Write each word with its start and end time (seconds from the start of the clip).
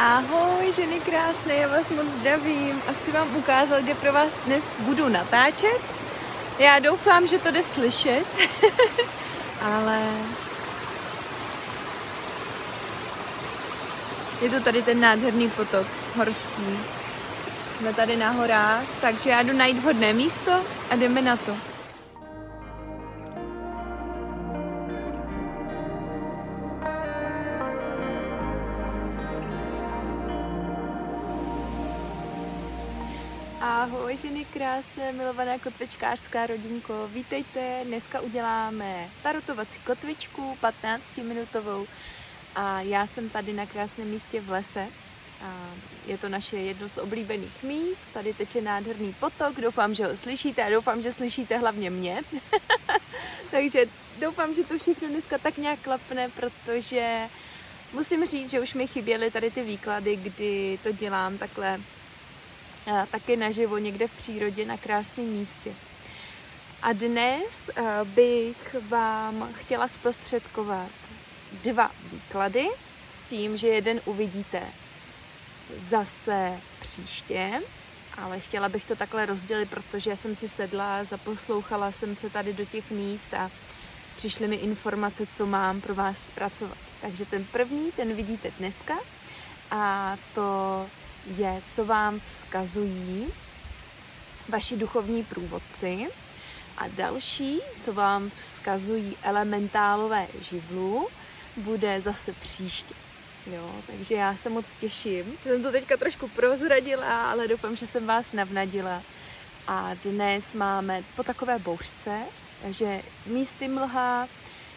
Ahoj, 0.00 0.72
ženy 0.72 1.00
krásné, 1.00 1.54
já 1.54 1.68
vás 1.68 1.88
moc 1.90 2.06
zdravím 2.06 2.82
a 2.88 2.92
chci 2.92 3.12
vám 3.12 3.36
ukázat, 3.36 3.80
kde 3.80 3.94
pro 3.94 4.12
vás 4.12 4.32
dnes 4.46 4.72
budu 4.78 5.08
natáčet. 5.08 5.80
Já 6.58 6.78
doufám, 6.78 7.26
že 7.26 7.38
to 7.38 7.50
jde 7.50 7.62
slyšet, 7.62 8.24
ale 9.62 10.02
je 14.42 14.50
to 14.50 14.60
tady 14.60 14.82
ten 14.82 15.00
nádherný 15.00 15.50
potok 15.50 15.86
horský. 16.16 16.78
Jsme 17.78 17.94
tady 17.94 18.16
na 18.16 18.30
horách, 18.30 18.84
takže 19.00 19.30
já 19.30 19.42
jdu 19.42 19.52
najít 19.52 19.78
vhodné 19.78 20.12
místo 20.12 20.52
a 20.90 20.96
jdeme 20.96 21.22
na 21.22 21.36
to. 21.36 21.77
Ženy 34.28 34.44
krásné, 34.44 35.12
milovaná 35.12 35.58
kotvičkářská 35.58 36.46
rodinko, 36.46 37.08
vítejte, 37.12 37.80
dneska 37.84 38.20
uděláme 38.20 39.08
tarotovací 39.22 39.78
kotvičku 39.86 40.56
15 40.60 41.02
minutovou 41.16 41.86
a 42.54 42.80
já 42.80 43.06
jsem 43.06 43.28
tady 43.28 43.52
na 43.52 43.66
krásném 43.66 44.08
místě 44.08 44.40
v 44.40 44.50
lese. 44.50 44.86
A 45.42 45.70
je 46.06 46.18
to 46.18 46.28
naše 46.28 46.56
jedno 46.56 46.88
z 46.88 46.98
oblíbených 46.98 47.62
míst, 47.62 48.12
tady 48.12 48.34
teče 48.34 48.60
nádherný 48.60 49.14
potok, 49.20 49.60
doufám, 49.60 49.94
že 49.94 50.06
ho 50.06 50.16
slyšíte 50.16 50.64
a 50.64 50.70
doufám, 50.70 51.02
že 51.02 51.12
slyšíte 51.12 51.58
hlavně 51.58 51.90
mě. 51.90 52.22
Takže 53.50 53.84
doufám, 54.20 54.54
že 54.54 54.64
to 54.64 54.78
všechno 54.78 55.08
dneska 55.08 55.38
tak 55.38 55.56
nějak 55.56 55.80
klapne, 55.80 56.28
protože 56.28 57.28
musím 57.92 58.26
říct, 58.26 58.50
že 58.50 58.60
už 58.60 58.74
mi 58.74 58.86
chyběly 58.86 59.30
tady 59.30 59.50
ty 59.50 59.62
výklady, 59.62 60.16
kdy 60.16 60.78
to 60.82 60.92
dělám 60.92 61.38
takhle 61.38 61.78
taky 63.10 63.36
naživo 63.36 63.78
někde 63.78 64.08
v 64.08 64.16
přírodě 64.16 64.66
na 64.66 64.76
krásném 64.76 65.26
místě. 65.26 65.72
A 66.82 66.92
dnes 66.92 67.70
bych 68.04 68.76
vám 68.88 69.48
chtěla 69.54 69.88
zprostředkovat 69.88 70.90
dva 71.64 71.90
výklady 72.12 72.68
s 73.14 73.28
tím, 73.30 73.56
že 73.56 73.66
jeden 73.66 74.00
uvidíte 74.04 74.62
zase 75.88 76.60
příště, 76.80 77.62
ale 78.18 78.40
chtěla 78.40 78.68
bych 78.68 78.84
to 78.84 78.96
takhle 78.96 79.26
rozdělit, 79.26 79.70
protože 79.70 80.16
jsem 80.16 80.34
si 80.34 80.48
sedla, 80.48 81.04
zaposlouchala 81.04 81.92
jsem 81.92 82.14
se 82.14 82.30
tady 82.30 82.52
do 82.52 82.64
těch 82.64 82.90
míst 82.90 83.34
a 83.34 83.50
přišly 84.16 84.48
mi 84.48 84.56
informace, 84.56 85.26
co 85.36 85.46
mám 85.46 85.80
pro 85.80 85.94
vás 85.94 86.18
zpracovat. 86.18 86.78
Takže 87.00 87.26
ten 87.26 87.44
první, 87.44 87.92
ten 87.92 88.14
vidíte 88.14 88.50
dneska 88.58 88.94
a 89.70 90.16
to 90.34 90.86
je, 91.36 91.62
co 91.74 91.84
vám 91.84 92.20
vzkazují 92.26 93.26
vaši 94.48 94.76
duchovní 94.76 95.24
průvodci 95.24 96.06
a 96.78 96.88
další, 96.88 97.60
co 97.84 97.92
vám 97.92 98.30
vzkazují 98.40 99.16
elementálové 99.22 100.26
živlu, 100.42 101.08
bude 101.56 102.00
zase 102.00 102.32
příště. 102.32 102.94
Jo, 103.46 103.70
takže 103.86 104.14
já 104.14 104.36
se 104.36 104.48
moc 104.48 104.66
těším. 104.80 105.24
Jsem 105.42 105.62
to 105.62 105.72
teďka 105.72 105.96
trošku 105.96 106.28
prozradila, 106.28 107.30
ale 107.30 107.48
doufám, 107.48 107.76
že 107.76 107.86
jsem 107.86 108.06
vás 108.06 108.32
navnadila. 108.32 109.02
A 109.66 109.90
dnes 110.04 110.52
máme 110.54 111.02
po 111.16 111.22
takové 111.22 111.58
bouřce, 111.58 112.20
takže 112.62 113.02
místy 113.26 113.68
mlha, 113.68 114.28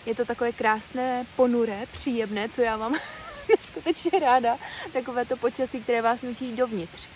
je 0.06 0.16
to 0.16 0.26
takové 0.26 0.52
krásné, 0.52 1.26
ponuré, 1.36 1.86
příjemné, 1.94 2.50
co 2.50 2.62
já 2.62 2.78
mám 2.78 2.96
neskutečně 3.50 4.20
ráda. 4.20 4.58
Takové 4.94 5.26
to 5.26 5.38
počasí, 5.38 5.82
které 5.82 6.02
vás 6.02 6.22
nutí 6.22 6.56
dovnitř 6.56 7.08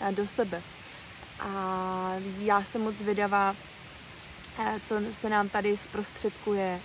a 0.00 0.10
do 0.10 0.26
sebe. 0.26 0.62
A 1.40 2.12
já 2.38 2.64
jsem 2.64 2.80
moc 2.80 2.94
vydavá, 2.96 3.56
eh, 4.58 4.80
co 4.88 4.94
se 5.12 5.28
nám 5.28 5.48
tady 5.48 5.76
zprostředkuje. 5.76 6.80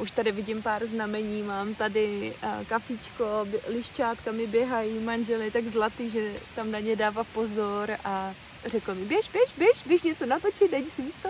Už 0.00 0.10
tady 0.10 0.32
vidím 0.32 0.62
pár 0.62 0.86
znamení, 0.86 1.42
mám 1.42 1.74
tady 1.74 2.34
eh, 2.42 2.64
kafičko, 2.68 3.46
liščátka 3.68 4.32
mi 4.32 4.46
běhají, 4.46 4.98
manžely 4.98 5.50
tak 5.50 5.64
zlatý, 5.64 6.10
že 6.10 6.32
tam 6.54 6.70
na 6.70 6.78
ně 6.78 6.96
dává 6.96 7.24
pozor 7.24 7.96
a 8.04 8.34
řekl 8.66 8.94
mi, 8.94 9.04
běž, 9.04 9.28
běž, 9.28 9.50
běž, 9.58 9.82
běž 9.86 10.02
něco 10.02 10.26
natočit, 10.26 10.70
dej 10.70 10.84
si 10.84 11.02
místo. 11.02 11.28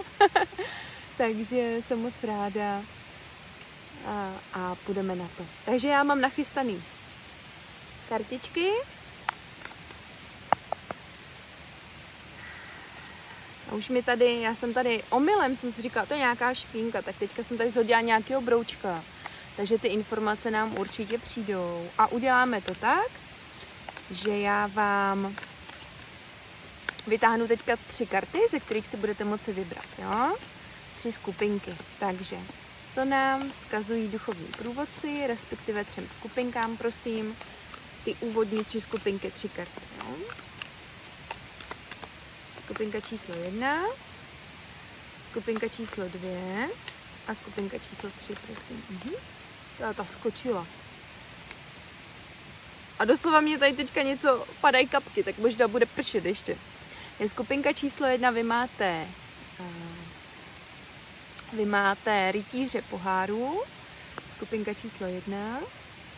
Takže 1.19 1.77
jsem 1.87 2.03
moc 2.03 2.15
ráda 2.23 2.83
a, 4.07 4.33
a 4.53 4.75
půjdeme 4.75 5.17
na 5.17 5.29
to. 5.37 5.47
Takže 5.65 5.89
já 5.89 6.03
mám 6.03 6.21
nachystaný 6.21 6.83
kartičky. 8.09 8.71
A 13.71 13.75
už 13.75 13.89
mi 13.89 14.03
tady, 14.03 14.41
já 14.41 14.55
jsem 14.55 14.75
tady 14.75 15.03
omylem, 15.11 15.57
jsem 15.57 15.73
si 15.73 15.83
říkala, 15.83 16.07
to 16.07 16.15
je 16.15 16.19
nějaká 16.19 16.55
špínka, 16.55 17.03
tak 17.03 17.17
teďka 17.17 17.43
jsem 17.43 17.59
tady 17.59 17.71
zhodila 17.71 18.01
nějakého 18.01 18.41
broučka. 18.41 19.05
Takže 19.57 19.79
ty 19.79 19.89
informace 19.89 20.51
nám 20.51 20.79
určitě 20.79 21.19
přijdou. 21.19 21.89
A 21.99 22.07
uděláme 22.07 22.61
to 22.61 22.75
tak, 22.75 23.11
že 24.11 24.39
já 24.39 24.67
vám 24.67 25.37
vytáhnu 27.07 27.49
teďka 27.49 27.77
tři 27.77 28.07
karty, 28.07 28.39
ze 28.51 28.61
kterých 28.61 28.87
si 28.87 28.97
budete 28.97 29.25
moci 29.25 29.53
vybrat, 29.53 29.85
jo? 29.99 30.37
Tři 30.99 31.13
skupinky. 31.13 31.75
Takže 31.99 32.37
co 32.95 33.05
nám 33.05 33.51
vzkazují 33.51 34.09
duchovní 34.09 34.47
průvodci, 34.59 35.27
respektive 35.27 35.85
třem 35.85 36.09
skupinkám, 36.09 36.77
prosím. 36.77 37.37
Ty 38.09 38.15
úvodní 38.21 38.65
tři 38.65 38.81
skupinky, 38.81 39.31
tři 39.31 39.49
karty. 39.49 39.81
Jo? 39.99 40.15
Skupinka 42.65 43.01
číslo 43.01 43.35
jedna, 43.35 43.85
skupinka 45.31 45.69
číslo 45.69 46.09
dvě 46.09 46.69
a 47.29 47.35
skupinka 47.35 47.79
číslo 47.79 48.11
tři, 48.11 48.35
prosím. 48.47 48.85
Mhm. 48.91 49.15
Ta, 49.79 49.93
ta 49.93 50.05
skočila. 50.05 50.67
A 52.99 53.05
doslova 53.05 53.41
mě 53.41 53.59
tady 53.59 53.73
teďka 53.73 54.03
něco 54.03 54.47
padají 54.61 54.89
kapky, 54.89 55.25
tak 55.25 55.39
možná 55.39 55.69
bude 55.69 55.87
pršet 55.87 56.25
ještě. 56.25 56.57
Je 57.21 57.29
skupinka 57.29 57.73
číslo 57.73 58.07
jedna, 58.07 58.31
vy 58.31 58.43
máte 58.43 59.07
uh, 59.61 59.67
vy 61.53 61.65
máte 61.65 62.33
rytíře 62.33 62.83
pohárů, 62.83 63.63
skupinka 64.31 64.75
číslo 64.75 65.07
jedna, 65.07 65.59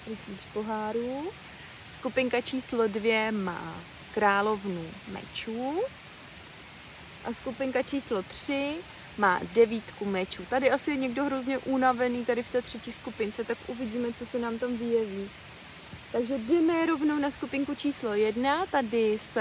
rytíř 0.07 0.41
pohárů, 0.53 1.33
skupinka 2.01 2.41
číslo 2.41 2.89
dvě 2.89 3.33
má 3.33 3.75
královnu 4.15 4.87
mečů 5.13 5.83
a 7.25 7.33
skupinka 7.33 7.83
číslo 7.83 8.23
tři 8.23 8.75
má 9.19 9.41
devítku 9.55 10.05
mečů. 10.05 10.45
Tady 10.51 10.71
asi 10.71 10.91
je 10.91 10.97
někdo 10.97 11.25
hrozně 11.25 11.59
unavený 11.59 12.25
tady 12.25 12.43
v 12.43 12.49
té 12.49 12.63
třetí 12.63 12.93
skupince, 12.93 13.45
tak 13.45 13.59
uvidíme, 13.67 14.13
co 14.13 14.27
se 14.27 14.39
nám 14.39 14.59
tam 14.59 14.77
vyjeví. 14.77 15.31
Takže 16.13 16.39
jdeme 16.39 16.87
rovnou 16.87 17.19
na 17.19 17.31
skupinku 17.31 17.75
číslo 17.75 18.15
jedna, 18.15 18.67
tady 18.67 19.19
s 19.19 19.39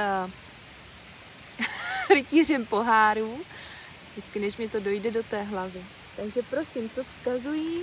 rytířem 2.13 2.65
pohárů 2.65 3.39
vždycky, 4.11 4.39
než 4.39 4.57
mi 4.57 4.69
to 4.69 4.79
dojde 4.79 5.11
do 5.11 5.23
té 5.23 5.43
hlavy. 5.43 5.81
Takže 6.15 6.41
prosím, 6.49 6.89
co 6.89 7.03
vzkazují 7.03 7.81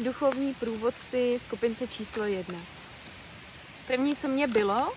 duchovní 0.00 0.54
průvodci 0.54 1.38
skupince 1.42 1.86
číslo 1.86 2.24
jedna. 2.24 2.75
První, 3.86 4.16
co 4.16 4.28
mě 4.28 4.46
bylo, 4.46 4.92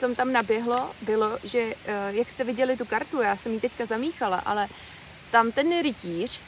co 0.00 0.14
tam 0.14 0.32
naběhlo, 0.32 0.90
bylo, 1.02 1.38
že 1.44 1.58
eh, 1.58 1.74
jak 2.10 2.30
jste 2.30 2.44
viděli 2.44 2.76
tu 2.76 2.84
kartu, 2.84 3.22
já 3.22 3.36
jsem 3.36 3.52
ji 3.52 3.60
teďka 3.60 3.86
zamíchala, 3.86 4.38
ale 4.38 4.68
tam 5.30 5.52
ten 5.52 5.82
rytíř 5.82 6.40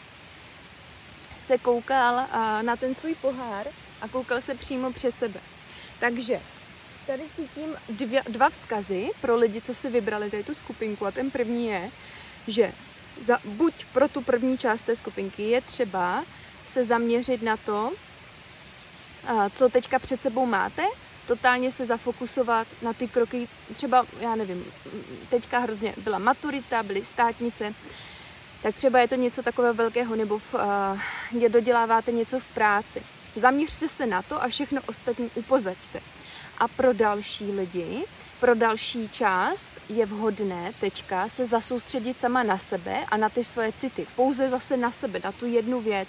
se 1.47 1.59
koukal 1.59 2.21
eh, 2.21 2.63
na 2.63 2.77
ten 2.77 2.95
svůj 2.95 3.15
pohár 3.15 3.67
a 4.01 4.09
koukal 4.09 4.41
se 4.41 4.55
přímo 4.55 4.93
před 4.93 5.19
sebe. 5.19 5.41
Takže 6.01 6.41
tady 7.07 7.23
cítím 7.37 7.77
dvě, 7.89 8.23
dva 8.29 8.51
vzkazy 8.51 9.11
pro 9.21 9.37
lidi, 9.37 9.61
co 9.61 9.75
si 9.75 9.91
vybrali 9.91 10.31
tady 10.31 10.45
tu 10.45 10.55
skupinku 10.55 11.07
a 11.07 11.11
ten 11.11 11.31
první 11.31 11.67
je, 11.67 11.91
že 12.49 12.73
za, 13.25 13.39
buď 13.45 13.75
pro 13.93 14.09
tu 14.09 14.21
první 14.23 14.59
část 14.59 14.83
té 14.83 14.97
skupinky 14.97 15.43
je 15.43 15.61
třeba 15.61 16.25
se 16.73 16.85
zaměřit 16.85 17.43
na 17.43 17.57
to, 17.57 17.93
co 19.57 19.69
teďka 19.69 19.99
před 19.99 20.23
sebou 20.23 20.47
máte, 20.47 20.83
totálně 21.27 21.71
se 21.71 21.87
zafokusovat 21.87 22.67
na 22.83 22.93
ty 22.93 23.09
kroky, 23.09 23.49
třeba, 23.77 24.07
já 24.21 24.37
nevím, 24.37 24.65
teďka 25.31 25.59
hrozně 25.59 25.95
byla 26.05 26.19
maturita, 26.19 26.83
byly 26.83 27.05
státnice, 27.05 27.75
tak 28.63 28.75
třeba 28.75 28.99
je 28.99 29.09
to 29.09 29.15
něco 29.15 29.43
takového 29.43 29.75
velkého, 29.75 30.17
nebo 30.17 30.39
v, 30.39 30.55
uh, 30.55 31.49
doděláváte 31.49 32.13
něco 32.13 32.41
v 32.41 32.55
práci. 32.55 33.03
Zaměřte 33.37 33.89
se 33.89 34.07
na 34.07 34.23
to 34.23 34.43
a 34.43 34.49
všechno 34.49 34.81
ostatní 34.87 35.31
upozaďte. 35.35 36.01
A 36.59 36.69
pro 36.69 36.93
další 36.93 37.53
lidi 37.53 38.05
pro 38.43 38.55
další 38.55 39.09
část 39.09 39.71
je 39.89 40.07
vhodné 40.07 40.73
teďka 40.81 41.29
se 41.29 41.47
zasoustředit 41.47 42.19
sama 42.19 42.43
na 42.43 42.59
sebe 42.59 43.05
a 43.09 43.17
na 43.17 43.29
ty 43.29 43.45
svoje 43.45 43.73
city. 43.73 44.07
Pouze 44.17 44.49
zase 44.49 44.77
na 44.77 44.91
sebe, 44.91 45.21
na 45.25 45.33
tu 45.33 45.47
jednu 45.47 45.81
věc. 45.81 46.09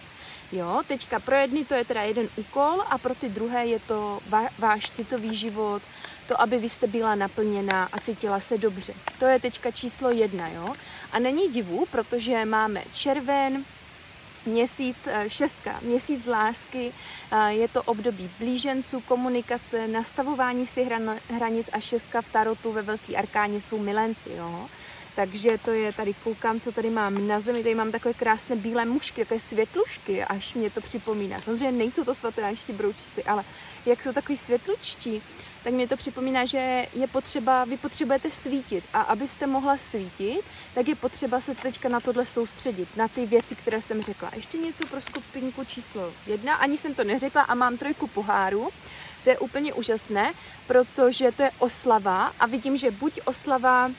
Jo, 0.51 0.81
teďka 0.87 1.19
pro 1.19 1.35
jedny 1.35 1.65
to 1.65 1.73
je 1.73 1.85
teda 1.85 2.01
jeden 2.01 2.29
úkol 2.35 2.83
a 2.89 2.97
pro 2.97 3.15
ty 3.15 3.29
druhé 3.29 3.65
je 3.65 3.79
to 3.79 4.19
váš 4.59 4.91
citový 4.91 5.37
život, 5.37 5.81
to, 6.27 6.41
aby 6.41 6.57
vy 6.57 6.69
jste 6.69 6.87
byla 6.87 7.15
naplněná 7.15 7.89
a 7.91 7.99
cítila 7.99 8.39
se 8.39 8.57
dobře. 8.57 8.93
To 9.19 9.25
je 9.25 9.39
teďka 9.39 9.71
číslo 9.71 10.11
jedna, 10.11 10.49
jo. 10.49 10.73
A 11.11 11.19
není 11.19 11.49
divu, 11.49 11.85
protože 11.91 12.45
máme 12.45 12.83
červen, 12.93 13.65
měsíc 14.45 14.97
eh, 15.07 15.29
šestka, 15.29 15.79
měsíc 15.81 16.25
lásky, 16.25 16.93
eh, 17.31 17.53
je 17.53 17.67
to 17.67 17.83
období 17.83 18.29
blíženců, 18.39 19.01
komunikace, 19.01 19.87
nastavování 19.87 20.67
si 20.67 20.89
hranic 21.29 21.69
a 21.73 21.79
šestka 21.79 22.21
v 22.21 22.31
tarotu 22.31 22.71
ve 22.71 22.81
velký 22.81 23.17
arkáně 23.17 23.61
jsou 23.61 23.77
milenci, 23.77 24.29
jo. 24.37 24.69
Takže 25.15 25.57
to 25.65 25.71
je, 25.71 25.93
tady 25.93 26.13
koukám, 26.13 26.59
co 26.59 26.71
tady 26.71 26.89
mám 26.89 27.27
na 27.27 27.39
zemi, 27.39 27.63
tady 27.63 27.75
mám 27.75 27.91
takové 27.91 28.13
krásné 28.13 28.55
bílé 28.55 28.85
mušky, 28.85 29.21
takové 29.21 29.39
světlušky, 29.39 30.23
až 30.23 30.53
mě 30.53 30.69
to 30.69 30.81
připomíná. 30.81 31.39
Samozřejmě 31.39 31.71
nejsou 31.71 32.03
to 32.03 32.15
svatánští 32.15 32.73
broučici, 32.73 33.23
ale 33.23 33.43
jak 33.85 34.03
jsou 34.03 34.13
takový 34.13 34.37
světlučtí, 34.37 35.21
tak 35.63 35.73
mě 35.73 35.87
to 35.87 35.97
připomíná, 35.97 36.45
že 36.45 36.85
je 36.93 37.07
potřeba, 37.07 37.65
vy 37.65 37.77
potřebujete 37.77 38.31
svítit 38.31 38.83
a 38.93 39.01
abyste 39.01 39.47
mohla 39.47 39.77
svítit, 39.77 40.41
tak 40.73 40.87
je 40.87 40.95
potřeba 40.95 41.41
se 41.41 41.55
teďka 41.55 41.89
na 41.89 41.99
tohle 41.99 42.25
soustředit, 42.25 42.97
na 42.97 43.07
ty 43.07 43.25
věci, 43.25 43.55
které 43.55 43.81
jsem 43.81 44.01
řekla. 44.01 44.31
Ještě 44.35 44.57
něco 44.57 44.87
pro 44.87 45.01
skupinku 45.01 45.63
číslo 45.63 46.13
jedna, 46.27 46.55
ani 46.55 46.77
jsem 46.77 46.93
to 46.93 47.03
neřekla 47.03 47.41
a 47.41 47.55
mám 47.55 47.77
trojku 47.77 48.07
poháru. 48.07 48.69
To 49.23 49.29
je 49.29 49.39
úplně 49.39 49.73
úžasné, 49.73 50.33
protože 50.67 51.31
to 51.31 51.43
je 51.43 51.51
oslava 51.59 52.33
a 52.39 52.45
vidím, 52.45 52.77
že 52.77 52.91
buď 52.91 53.19
oslava 53.25 53.91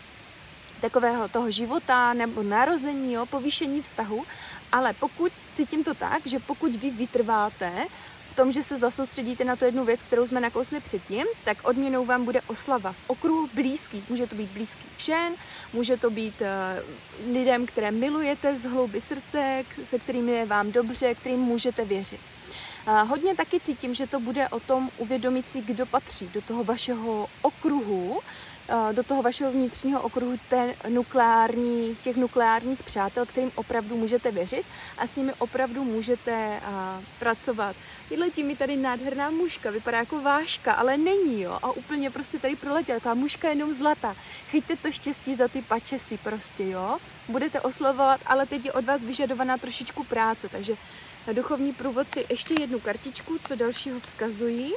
takového 0.80 1.28
toho 1.28 1.50
života 1.50 2.12
nebo 2.12 2.42
narození, 2.42 3.12
jo, 3.12 3.26
povýšení 3.26 3.82
vztahu, 3.82 4.24
ale 4.72 4.92
pokud 4.92 5.32
cítím 5.54 5.84
to 5.84 5.94
tak, 5.94 6.26
že 6.26 6.38
pokud 6.38 6.72
vy 6.72 6.90
vytrváte 6.90 7.72
v 8.34 8.36
tom, 8.36 8.52
že 8.52 8.62
se 8.62 8.78
zasoustředíte 8.78 9.44
na 9.44 9.56
tu 9.56 9.64
jednu 9.64 9.84
věc, 9.84 10.02
kterou 10.02 10.26
jsme 10.26 10.40
nakousli 10.40 10.80
předtím, 10.80 11.26
tak 11.44 11.58
odměnou 11.64 12.04
vám 12.04 12.24
bude 12.24 12.40
oslava 12.40 12.92
v 12.92 13.04
okruhu 13.06 13.48
blízkých. 13.54 14.10
Může 14.10 14.26
to 14.26 14.34
být 14.34 14.50
blízký 14.50 14.84
žen, 14.98 15.32
může 15.72 15.96
to 15.96 16.10
být 16.10 16.34
uh, 16.40 17.34
lidem, 17.34 17.66
které 17.66 17.90
milujete 17.90 18.56
z 18.58 18.64
hlouby 18.64 19.00
srdce, 19.00 19.64
se 19.90 19.98
kterými 19.98 20.32
je 20.32 20.46
vám 20.46 20.72
dobře, 20.72 21.14
kterým 21.14 21.40
můžete 21.40 21.84
věřit. 21.84 22.20
Uh, 22.86 23.08
hodně 23.08 23.34
taky 23.34 23.60
cítím, 23.60 23.94
že 23.94 24.06
to 24.06 24.20
bude 24.20 24.48
o 24.48 24.60
tom 24.60 24.90
uvědomit 24.98 25.50
si, 25.50 25.62
kdo 25.62 25.86
patří 25.86 26.30
do 26.34 26.42
toho 26.42 26.64
vašeho 26.64 27.26
okruhu, 27.42 28.20
do 28.92 29.02
toho 29.02 29.22
vašeho 29.22 29.52
vnitřního 29.52 30.00
okruhu 30.00 30.38
té 30.50 30.74
nukleární, 30.88 31.96
těch 32.04 32.16
nukleárních 32.16 32.82
přátel, 32.82 33.26
kterým 33.26 33.52
opravdu 33.54 33.96
můžete 33.96 34.30
věřit 34.30 34.66
a 34.98 35.06
s 35.06 35.16
nimi 35.16 35.32
opravdu 35.38 35.84
můžete 35.84 36.60
pracovat. 37.18 37.76
Tyhle 38.08 38.30
tím 38.30 38.46
mi 38.46 38.56
tady 38.56 38.76
nádherná 38.76 39.30
muška, 39.30 39.70
vypadá 39.70 39.98
jako 39.98 40.22
váška, 40.22 40.72
ale 40.72 40.96
není, 40.96 41.40
jo. 41.40 41.58
A 41.62 41.70
úplně 41.70 42.10
prostě 42.10 42.38
tady 42.38 42.56
proletěla, 42.56 43.00
ta 43.00 43.14
muška 43.14 43.48
je 43.48 43.54
jenom 43.54 43.72
zlata. 43.72 44.16
Chyťte 44.50 44.76
to 44.76 44.92
štěstí 44.92 45.36
za 45.36 45.48
ty 45.48 45.62
pačesy 45.62 46.18
prostě, 46.18 46.68
jo. 46.68 46.98
Budete 47.28 47.60
oslovovat, 47.60 48.20
ale 48.26 48.46
teď 48.46 48.64
je 48.64 48.72
od 48.72 48.84
vás 48.84 49.04
vyžadovaná 49.04 49.58
trošičku 49.58 50.04
práce, 50.04 50.48
takže 50.48 50.74
duchovní 51.32 51.72
průvodci 51.72 52.26
ještě 52.30 52.54
jednu 52.60 52.80
kartičku, 52.80 53.38
co 53.48 53.54
dalšího 53.54 54.00
vzkazují. 54.00 54.74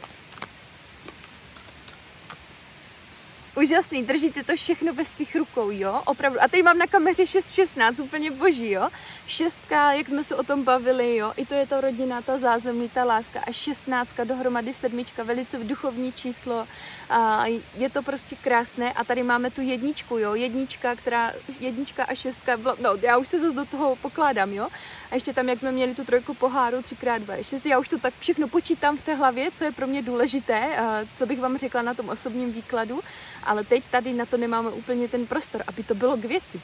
Úžasný, 3.58 4.04
držíte 4.04 4.44
to 4.44 4.56
všechno 4.56 4.94
ve 4.94 5.06
svých 5.06 5.36
rukou, 5.36 5.72
jo? 5.72 6.02
Opravdu. 6.06 6.42
A 6.42 6.48
teď 6.48 6.64
mám 6.64 6.78
na 6.78 6.88
kameře 6.88 7.24
6.16, 7.24 8.04
úplně 8.04 8.32
boží, 8.32 8.72
jo? 8.72 8.90
Šestka, 9.28 9.92
jak 9.92 10.10
jsme 10.10 10.24
se 10.24 10.36
o 10.36 10.44
tom 10.44 10.64
bavili, 10.64 11.16
jo? 11.16 11.34
I 11.38 11.46
to 11.46 11.54
je 11.54 11.68
ta 11.68 11.82
rodina, 11.82 12.22
ta 12.22 12.38
zázemí, 12.38 12.90
ta 12.90 13.04
láska. 13.04 13.40
A 13.48 13.52
šestnáctka, 13.52 14.24
dohromady 14.24 14.74
sedmička, 14.74 15.24
velice 15.24 15.58
duchovní 15.58 16.12
číslo. 16.12 16.68
A 17.10 17.46
je 17.78 17.90
to 17.90 18.02
prostě 18.02 18.36
krásné. 18.36 18.94
A 18.94 19.04
tady 19.04 19.24
máme 19.24 19.52
tu 19.52 19.62
jedničku, 19.62 20.18
jo? 20.18 20.36
Jednička, 20.36 20.96
která, 20.96 21.34
jednička 21.60 22.04
a 22.04 22.16
šestka, 22.16 22.58
no 22.82 22.90
já 23.02 23.18
už 23.18 23.28
se 23.28 23.40
zase 23.40 23.56
do 23.56 23.66
toho 23.66 23.96
pokládám, 23.96 24.54
jo? 24.54 24.68
A 25.12 25.16
ještě 25.16 25.34
tam, 25.34 25.50
jak 25.50 25.60
jsme 25.60 25.72
měli 25.72 25.96
tu 25.96 26.06
trojku 26.06 26.34
poháru, 26.34 26.82
třikrát 26.82 27.22
dva, 27.22 27.44
šest, 27.44 27.66
já 27.66 27.80
už 27.80 27.88
to 27.88 28.00
tak 28.00 28.14
všechno 28.20 28.48
počítám 28.48 28.98
v 28.98 29.02
té 29.02 29.14
hlavě, 29.14 29.52
co 29.52 29.64
je 29.64 29.72
pro 29.72 29.88
mě 29.88 30.02
důležité, 30.02 30.78
co 31.16 31.26
bych 31.26 31.40
vám 31.40 31.58
řekla 31.58 31.82
na 31.82 31.94
tom 31.94 32.10
osobním 32.10 32.54
výkladu 32.54 33.00
ale 33.48 33.64
teď 33.64 33.84
tady 33.92 34.14
na 34.14 34.26
to 34.26 34.38
nemáme 34.38 34.70
úplně 34.70 35.08
ten 35.08 35.26
prostor, 35.26 35.64
aby 35.68 35.84
to 35.84 35.96
bylo 35.96 36.18
k 36.18 36.26
věci. 36.26 36.62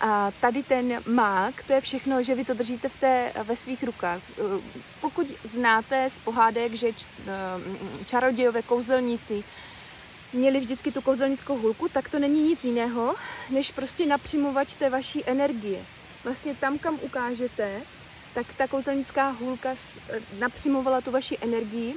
A 0.00 0.30
tady 0.40 0.62
ten 0.62 1.02
mák, 1.06 1.62
to 1.66 1.72
je 1.72 1.80
všechno, 1.80 2.22
že 2.22 2.34
vy 2.34 2.44
to 2.44 2.54
držíte 2.54 2.88
v 2.88 2.96
té, 2.96 3.32
ve 3.44 3.56
svých 3.56 3.82
rukách. 3.82 4.20
Pokud 5.00 5.26
znáte 5.44 6.10
z 6.10 6.24
pohádek, 6.24 6.74
že 6.74 6.88
čarodějové 8.06 8.62
kouzelníci 8.62 9.44
měli 10.32 10.60
vždycky 10.60 10.92
tu 10.92 11.00
kouzelnickou 11.00 11.58
hůlku, 11.58 11.88
tak 11.88 12.10
to 12.10 12.18
není 12.18 12.42
nic 12.42 12.64
jiného, 12.64 13.14
než 13.50 13.70
prostě 13.70 14.06
napřimovač 14.06 14.76
té 14.76 14.90
vaší 14.90 15.22
energie. 15.26 15.80
Vlastně 16.24 16.54
tam, 16.54 16.78
kam 16.78 16.98
ukážete, 17.02 17.80
tak 18.34 18.46
ta 18.56 18.66
kouzelnická 18.66 19.28
hůlka 19.30 19.74
napřimovala 20.38 21.00
tu 21.00 21.10
vaši 21.10 21.38
energii 21.40 21.94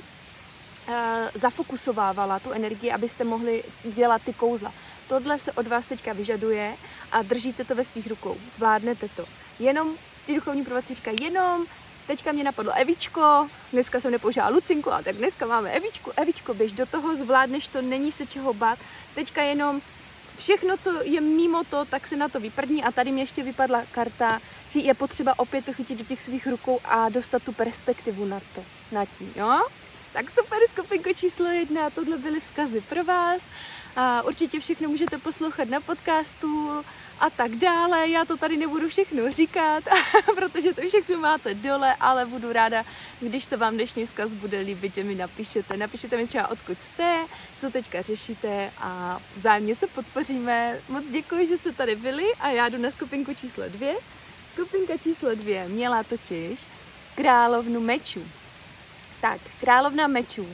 zafokusovávala 1.33 2.39
tu 2.39 2.51
energii, 2.51 2.91
abyste 2.91 3.23
mohli 3.23 3.63
dělat 3.83 4.21
ty 4.21 4.33
kouzla. 4.33 4.73
Tohle 5.07 5.39
se 5.39 5.51
od 5.51 5.67
vás 5.67 5.85
teďka 5.85 6.13
vyžaduje 6.13 6.75
a 7.11 7.21
držíte 7.21 7.63
to 7.63 7.75
ve 7.75 7.83
svých 7.83 8.07
rukou. 8.07 8.37
Zvládnete 8.55 9.07
to. 9.15 9.25
Jenom 9.59 9.95
ty 10.25 10.35
duchovní 10.35 10.63
prvoci 10.63 10.93
říkají, 10.93 11.17
jenom 11.21 11.65
teďka 12.07 12.31
mě 12.31 12.43
napadlo 12.43 12.73
Evičko, 12.73 13.49
dneska 13.73 14.01
jsem 14.01 14.11
nepoužila 14.11 14.49
Lucinku, 14.49 14.93
a 14.93 15.01
tak 15.01 15.15
dneska 15.15 15.45
máme 15.45 15.71
Evičku, 15.71 16.11
Evičko, 16.17 16.53
běž 16.53 16.71
do 16.71 16.85
toho, 16.85 17.15
zvládneš 17.15 17.67
to, 17.67 17.81
není 17.81 18.11
se 18.11 18.25
čeho 18.25 18.53
bát, 18.53 18.79
teďka 19.15 19.41
jenom 19.41 19.81
všechno, 20.37 20.77
co 20.77 21.03
je 21.03 21.21
mimo 21.21 21.63
to, 21.63 21.85
tak 21.85 22.07
se 22.07 22.15
na 22.15 22.29
to 22.29 22.39
vyprdní 22.39 22.83
a 22.83 22.91
tady 22.91 23.11
mě 23.11 23.23
ještě 23.23 23.43
vypadla 23.43 23.83
karta, 23.91 24.39
je 24.73 24.93
potřeba 24.93 25.39
opět 25.39 25.65
to 25.65 25.73
chytit 25.73 25.97
do 25.97 26.03
těch 26.03 26.21
svých 26.21 26.47
rukou 26.47 26.79
a 26.85 27.09
dostat 27.09 27.43
tu 27.43 27.51
perspektivu 27.51 28.25
na 28.25 28.39
to, 28.55 28.63
na 28.91 29.05
tím, 29.05 29.33
jo? 29.35 29.61
Tak 30.15 30.31
super, 30.31 30.59
skupinko 30.71 31.13
číslo 31.13 31.45
jedna, 31.45 31.89
tohle 31.89 32.17
byly 32.17 32.39
vzkazy 32.39 32.81
pro 32.81 33.03
vás. 33.03 33.41
A 33.95 34.21
určitě 34.21 34.59
všechno 34.59 34.89
můžete 34.89 35.17
poslouchat 35.17 35.69
na 35.69 35.79
podcastu 35.79 36.83
a 37.19 37.29
tak 37.29 37.51
dále. 37.51 38.09
Já 38.09 38.25
to 38.25 38.37
tady 38.37 38.57
nebudu 38.57 38.89
všechno 38.89 39.31
říkat, 39.31 39.83
protože 40.35 40.73
to 40.73 40.81
všechno 40.87 41.17
máte 41.17 41.53
dole, 41.53 41.95
ale 41.99 42.25
budu 42.25 42.53
ráda, 42.53 42.83
když 43.21 43.43
se 43.43 43.57
vám 43.57 43.73
dnešní 43.73 44.05
vzkaz 44.05 44.29
bude 44.29 44.59
líbit, 44.59 44.95
že 44.95 45.03
mi 45.03 45.15
napíšete. 45.15 45.77
Napíšete 45.77 46.17
mi 46.17 46.27
třeba, 46.27 46.47
odkud 46.47 46.77
jste, 46.81 47.25
co 47.59 47.69
teďka 47.69 48.01
řešíte 48.01 48.71
a 48.77 49.19
vzájemně 49.35 49.75
se 49.75 49.87
podpoříme. 49.87 50.79
Moc 50.89 51.05
děkuji, 51.05 51.47
že 51.47 51.57
jste 51.57 51.71
tady 51.71 51.95
byli 51.95 52.25
a 52.39 52.49
já 52.49 52.69
jdu 52.69 52.77
na 52.77 52.91
skupinku 52.91 53.33
číslo 53.33 53.63
dvě. 53.67 53.95
Skupinka 54.53 54.97
číslo 54.97 55.35
dvě 55.35 55.67
měla 55.67 56.03
totiž 56.03 56.59
královnu 57.15 57.79
mečů. 57.79 58.25
Tak, 59.25 59.41
královna 59.59 60.07
mečů, 60.07 60.47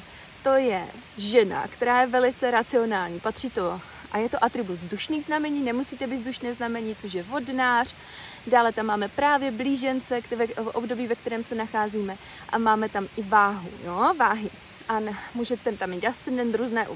to 0.44 0.50
je 0.50 0.88
žena, 1.18 1.68
která 1.68 2.02
je 2.02 2.08
velice 2.08 2.52
racionální. 2.52 3.20
Patří 3.20 3.50
to 3.50 3.82
a 4.12 4.18
je 4.18 4.30
to 4.30 4.44
atribut 4.44 4.80
vzdušných 4.80 5.26
znamení, 5.26 5.60
nemusíte 5.60 6.08
být 6.08 6.18
vzdušné 6.18 6.54
znamení, 6.54 6.96
což 6.96 7.14
je 7.14 7.24
vodnář. 7.24 7.96
Dále 8.48 8.72
tam 8.72 8.86
máme 8.86 9.08
právě 9.08 9.52
blížence 9.52 10.22
v 10.56 10.68
období, 10.68 11.08
ve 11.08 11.16
kterém 11.16 11.44
se 11.44 11.56
nacházíme. 11.56 12.18
A 12.50 12.58
máme 12.58 12.90
tam 12.90 13.08
i 13.18 13.24
váhu, 13.24 13.70
jo, 13.86 14.14
váhy. 14.20 14.50
A 14.90 15.00
můžete 15.34 15.72
tam 15.72 15.90
mít 15.90 16.06
ascendent, 16.06 16.56
různé 16.56 16.88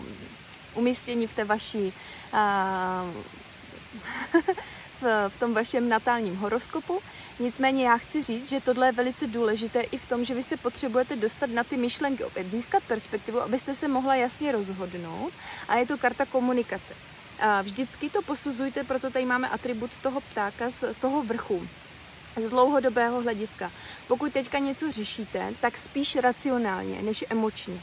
umístění 0.73 1.27
v 1.27 1.35
té 1.35 1.43
vaší 1.43 1.93
a, 2.33 3.05
v, 5.01 5.29
v 5.29 5.39
tom 5.39 5.53
vašem 5.53 5.89
natálním 5.89 6.35
horoskopu. 6.35 7.01
Nicméně 7.39 7.85
já 7.85 7.97
chci 7.97 8.23
říct, 8.23 8.49
že 8.49 8.61
tohle 8.61 8.87
je 8.87 8.91
velice 8.91 9.27
důležité 9.27 9.81
i 9.81 9.97
v 9.97 10.09
tom, 10.09 10.25
že 10.25 10.33
vy 10.33 10.43
se 10.43 10.57
potřebujete 10.57 11.15
dostat 11.15 11.49
na 11.49 11.63
ty 11.63 11.77
myšlenky, 11.77 12.23
opět 12.23 12.51
získat 12.51 12.83
perspektivu, 12.83 13.41
abyste 13.41 13.75
se 13.75 13.87
mohla 13.87 14.15
jasně 14.15 14.51
rozhodnout. 14.51 15.33
A 15.67 15.75
je 15.75 15.85
to 15.85 15.97
karta 15.97 16.25
komunikace. 16.25 16.93
Vždycky 17.61 18.09
to 18.09 18.21
posuzujte, 18.21 18.83
proto 18.83 19.09
tady 19.09 19.25
máme 19.25 19.49
atribut 19.49 19.91
toho 20.03 20.21
ptáka 20.21 20.71
z 20.71 20.83
toho 21.01 21.23
vrchu 21.23 21.67
z 22.45 22.49
dlouhodobého 22.49 23.21
hlediska. 23.21 23.71
Pokud 24.07 24.33
teďka 24.33 24.59
něco 24.59 24.91
řešíte, 24.91 25.53
tak 25.61 25.77
spíš 25.77 26.15
racionálně 26.15 27.01
než 27.01 27.25
emočně 27.29 27.81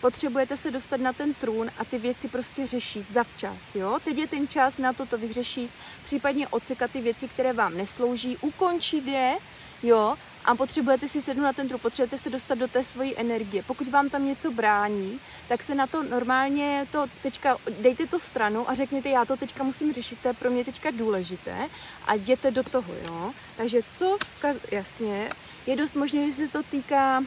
potřebujete 0.00 0.56
se 0.56 0.70
dostat 0.70 1.00
na 1.00 1.12
ten 1.12 1.34
trůn 1.34 1.70
a 1.78 1.84
ty 1.84 1.98
věci 1.98 2.28
prostě 2.28 2.66
řešit 2.66 3.12
zavčas, 3.12 3.74
jo? 3.74 3.98
Teď 4.04 4.18
je 4.18 4.26
ten 4.26 4.48
čas 4.48 4.78
na 4.78 4.92
to 4.92 5.06
to 5.06 5.18
vyřešit, 5.18 5.70
případně 6.04 6.48
odsekat 6.48 6.90
ty 6.90 7.00
věci, 7.00 7.28
které 7.28 7.52
vám 7.52 7.76
neslouží, 7.76 8.36
ukončit 8.36 9.06
je, 9.06 9.36
jo? 9.82 10.16
a 10.44 10.54
potřebujete 10.54 11.08
si 11.08 11.22
sednout 11.22 11.44
na 11.44 11.52
ten 11.52 11.68
trup, 11.68 11.82
potřebujete 11.82 12.18
se 12.18 12.30
dostat 12.30 12.58
do 12.58 12.68
té 12.68 12.84
svojí 12.84 13.18
energie. 13.18 13.62
Pokud 13.62 13.88
vám 13.88 14.08
tam 14.08 14.26
něco 14.26 14.50
brání, 14.50 15.20
tak 15.48 15.62
se 15.62 15.74
na 15.74 15.86
to 15.86 16.02
normálně 16.02 16.86
to 16.92 17.06
teďka, 17.22 17.56
dejte 17.80 18.06
to 18.06 18.20
stranu 18.20 18.70
a 18.70 18.74
řekněte, 18.74 19.08
já 19.08 19.24
to 19.24 19.36
teďka 19.36 19.64
musím 19.64 19.92
řešit, 19.92 20.18
to 20.22 20.28
je 20.28 20.34
pro 20.34 20.50
mě 20.50 20.64
teďka 20.64 20.90
důležité 20.90 21.68
a 22.06 22.14
jděte 22.14 22.50
do 22.50 22.62
toho, 22.62 22.94
jo. 23.06 23.32
Takže 23.56 23.80
co 23.98 24.18
vzkaz, 24.24 24.56
jasně, 24.72 25.30
je 25.66 25.76
dost 25.76 25.94
možné, 25.94 26.26
že 26.26 26.32
se 26.32 26.48
to 26.48 26.62
týká 26.62 27.22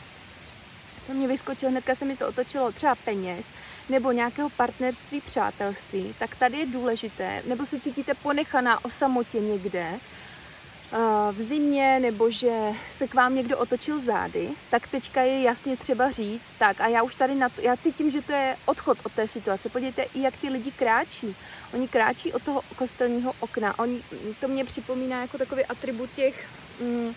to 1.08 1.14
mě 1.14 1.28
vyskočilo, 1.28 1.72
hnedka 1.72 1.96
se 1.96 2.06
mi 2.06 2.18
to 2.18 2.28
otočilo 2.28 2.72
třeba 2.72 2.96
peněz, 2.96 3.46
nebo 3.90 4.12
nějakého 4.12 4.50
partnerství, 4.50 5.22
přátelství, 5.22 6.16
tak 6.20 6.36
tady 6.36 6.58
je 6.58 6.66
důležité, 6.66 7.44
nebo 7.46 7.66
se 7.66 7.80
cítíte 7.80 8.14
ponechaná 8.14 8.86
o 8.86 8.90
samotě 8.90 9.40
někde, 9.40 9.88
eh, 9.90 10.98
v 11.32 11.42
zimě, 11.42 12.00
nebo 12.02 12.32
že 12.32 12.60
se 12.98 13.08
k 13.08 13.14
vám 13.14 13.36
někdo 13.36 13.58
otočil 13.58 14.02
zády, 14.02 14.50
tak 14.70 14.88
teďka 14.88 15.22
je 15.22 15.42
jasně 15.42 15.78
třeba 15.78 16.12
říct, 16.12 16.46
tak 16.60 16.82
a 16.82 16.88
já 16.88 17.04
už 17.04 17.16
tady 17.16 17.36
na 17.36 17.50
to, 17.50 17.62
já 17.62 17.78
cítím, 17.78 18.10
že 18.10 18.22
to 18.22 18.32
je 18.32 18.56
odchod 18.66 18.98
od 19.04 19.12
té 19.12 19.28
situace. 19.28 19.70
Podívejte, 19.70 20.04
i 20.04 20.22
jak 20.22 20.38
ty 20.38 20.50
lidi 20.50 20.72
kráčí. 20.72 21.36
Oni 21.74 21.88
kráčí 21.88 22.34
od 22.34 22.44
toho 22.44 22.62
kostelního 22.76 23.34
okna. 23.40 23.80
Oni, 23.80 24.02
to 24.40 24.48
mě 24.48 24.66
připomíná 24.66 25.22
jako 25.22 25.38
takový 25.38 25.66
atribut 25.66 26.10
těch, 26.16 26.48
mm, 26.80 27.16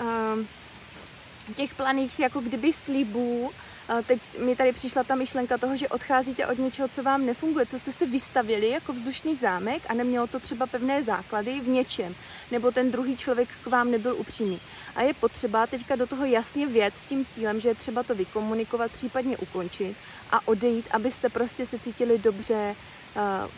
uh, 0.00 0.44
těch 1.56 1.74
planých 1.74 2.20
jako 2.20 2.40
kdyby 2.40 2.72
slibů, 2.72 3.50
Teď 4.06 4.20
mi 4.38 4.56
tady 4.56 4.72
přišla 4.72 5.04
ta 5.04 5.14
myšlenka 5.14 5.58
toho, 5.58 5.76
že 5.76 5.88
odcházíte 5.88 6.46
od 6.46 6.58
něčeho, 6.58 6.88
co 6.88 7.02
vám 7.02 7.26
nefunguje, 7.26 7.66
co 7.66 7.78
jste 7.78 7.92
si 7.92 8.06
vystavili 8.06 8.68
jako 8.70 8.92
vzdušný 8.92 9.36
zámek 9.36 9.82
a 9.88 9.94
nemělo 9.94 10.26
to 10.26 10.40
třeba 10.40 10.66
pevné 10.66 11.02
základy 11.02 11.60
v 11.60 11.68
něčem, 11.68 12.14
nebo 12.50 12.70
ten 12.70 12.90
druhý 12.90 13.16
člověk 13.16 13.48
k 13.64 13.66
vám 13.66 13.90
nebyl 13.90 14.16
upřímný. 14.16 14.60
A 14.96 15.02
je 15.02 15.14
potřeba 15.14 15.66
teďka 15.66 15.96
do 15.96 16.06
toho 16.06 16.24
jasně 16.24 16.66
věc 16.66 16.94
s 16.94 17.02
tím 17.02 17.26
cílem, 17.26 17.60
že 17.60 17.68
je 17.68 17.74
třeba 17.74 18.02
to 18.02 18.14
vykomunikovat, 18.14 18.92
případně 18.92 19.36
ukončit 19.36 19.96
a 20.30 20.48
odejít, 20.48 20.88
abyste 20.90 21.28
prostě 21.28 21.66
se 21.66 21.78
cítili 21.78 22.18
dobře 22.18 22.76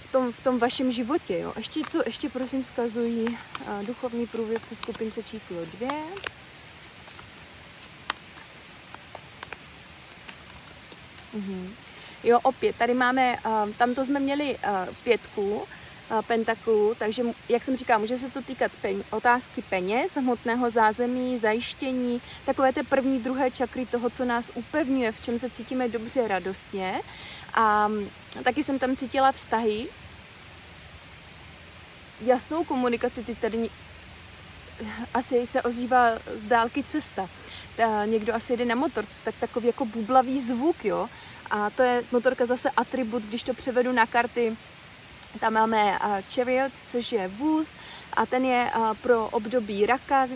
v 0.07 0.13
tom, 0.13 0.33
v 0.33 0.45
tom 0.45 0.59
vašem 0.59 0.93
životě. 0.93 1.39
Jo. 1.39 1.53
Ještě 1.57 1.81
co, 1.91 2.03
ještě 2.07 2.29
prosím 2.29 2.65
zkazují 2.65 3.39
duchovní 3.83 4.27
průvědce 4.27 4.77
skupince 4.77 5.23
číslo 5.23 5.57
dvě. 5.77 5.91
Mm-hmm. 11.37 11.69
Jo, 12.25 12.41
opět, 12.43 12.77
tady 12.77 12.95
máme, 12.95 13.37
uh, 13.47 13.71
tam 13.71 13.95
to 13.95 14.05
jsme 14.05 14.21
měli 14.21 14.57
uh, 14.57 14.95
pětku, 15.05 15.55
uh, 15.57 16.23
pentaklů, 16.23 16.95
takže, 16.99 17.23
jak 17.49 17.65
jsem 17.65 17.77
říkala, 17.77 17.99
může 17.99 18.19
se 18.19 18.31
to 18.31 18.43
týkat 18.43 18.73
peň, 18.83 19.03
otázky 19.11 19.63
peněz, 19.63 20.13
hmotného 20.17 20.71
zázemí, 20.71 21.39
zajištění, 21.39 22.21
takové 22.47 22.73
té 22.73 22.83
první, 22.83 23.19
druhé 23.19 23.51
čakry 23.51 23.87
toho, 23.87 24.11
co 24.11 24.25
nás 24.25 24.51
upevňuje, 24.55 25.13
v 25.13 25.23
čem 25.23 25.39
se 25.39 25.51
cítíme 25.51 25.89
dobře, 25.89 26.29
radostně. 26.29 27.01
A 27.55 27.87
um, 27.87 28.11
taky 28.45 28.65
jsem 28.65 28.79
tam 28.79 28.97
cítila 28.97 29.33
vztahy, 29.33 29.87
jasnou 32.21 32.65
komunikaci, 32.65 33.25
ty 33.25 33.35
tady 33.35 33.71
asi 35.15 35.47
se 35.47 35.63
ozývá 35.63 36.11
z 36.35 36.47
dálky 36.47 36.83
cesta. 36.83 37.29
Někdo 38.07 38.35
asi 38.35 38.53
jede 38.53 38.65
na 38.65 38.75
motorce, 38.75 39.15
tak 39.25 39.35
takový 39.41 39.67
jako 39.67 39.85
bublavý 39.85 40.41
zvuk, 40.41 40.85
jo. 40.85 41.09
A 41.51 41.71
to 41.71 41.83
je 41.83 42.03
motorka 42.13 42.47
zase 42.47 42.71
atribut, 42.77 43.23
když 43.23 43.43
to 43.43 43.55
převedu 43.55 43.93
na 43.93 44.07
karty, 44.07 44.57
tam 45.41 45.53
máme 45.53 45.99
Chariot, 46.35 46.73
což 46.93 47.13
je 47.13 47.29
vůz 47.29 47.73
a 48.17 48.27
ten 48.27 48.45
je 48.45 48.71
pro 49.03 49.29
období 49.29 49.87
raka, 49.87 50.29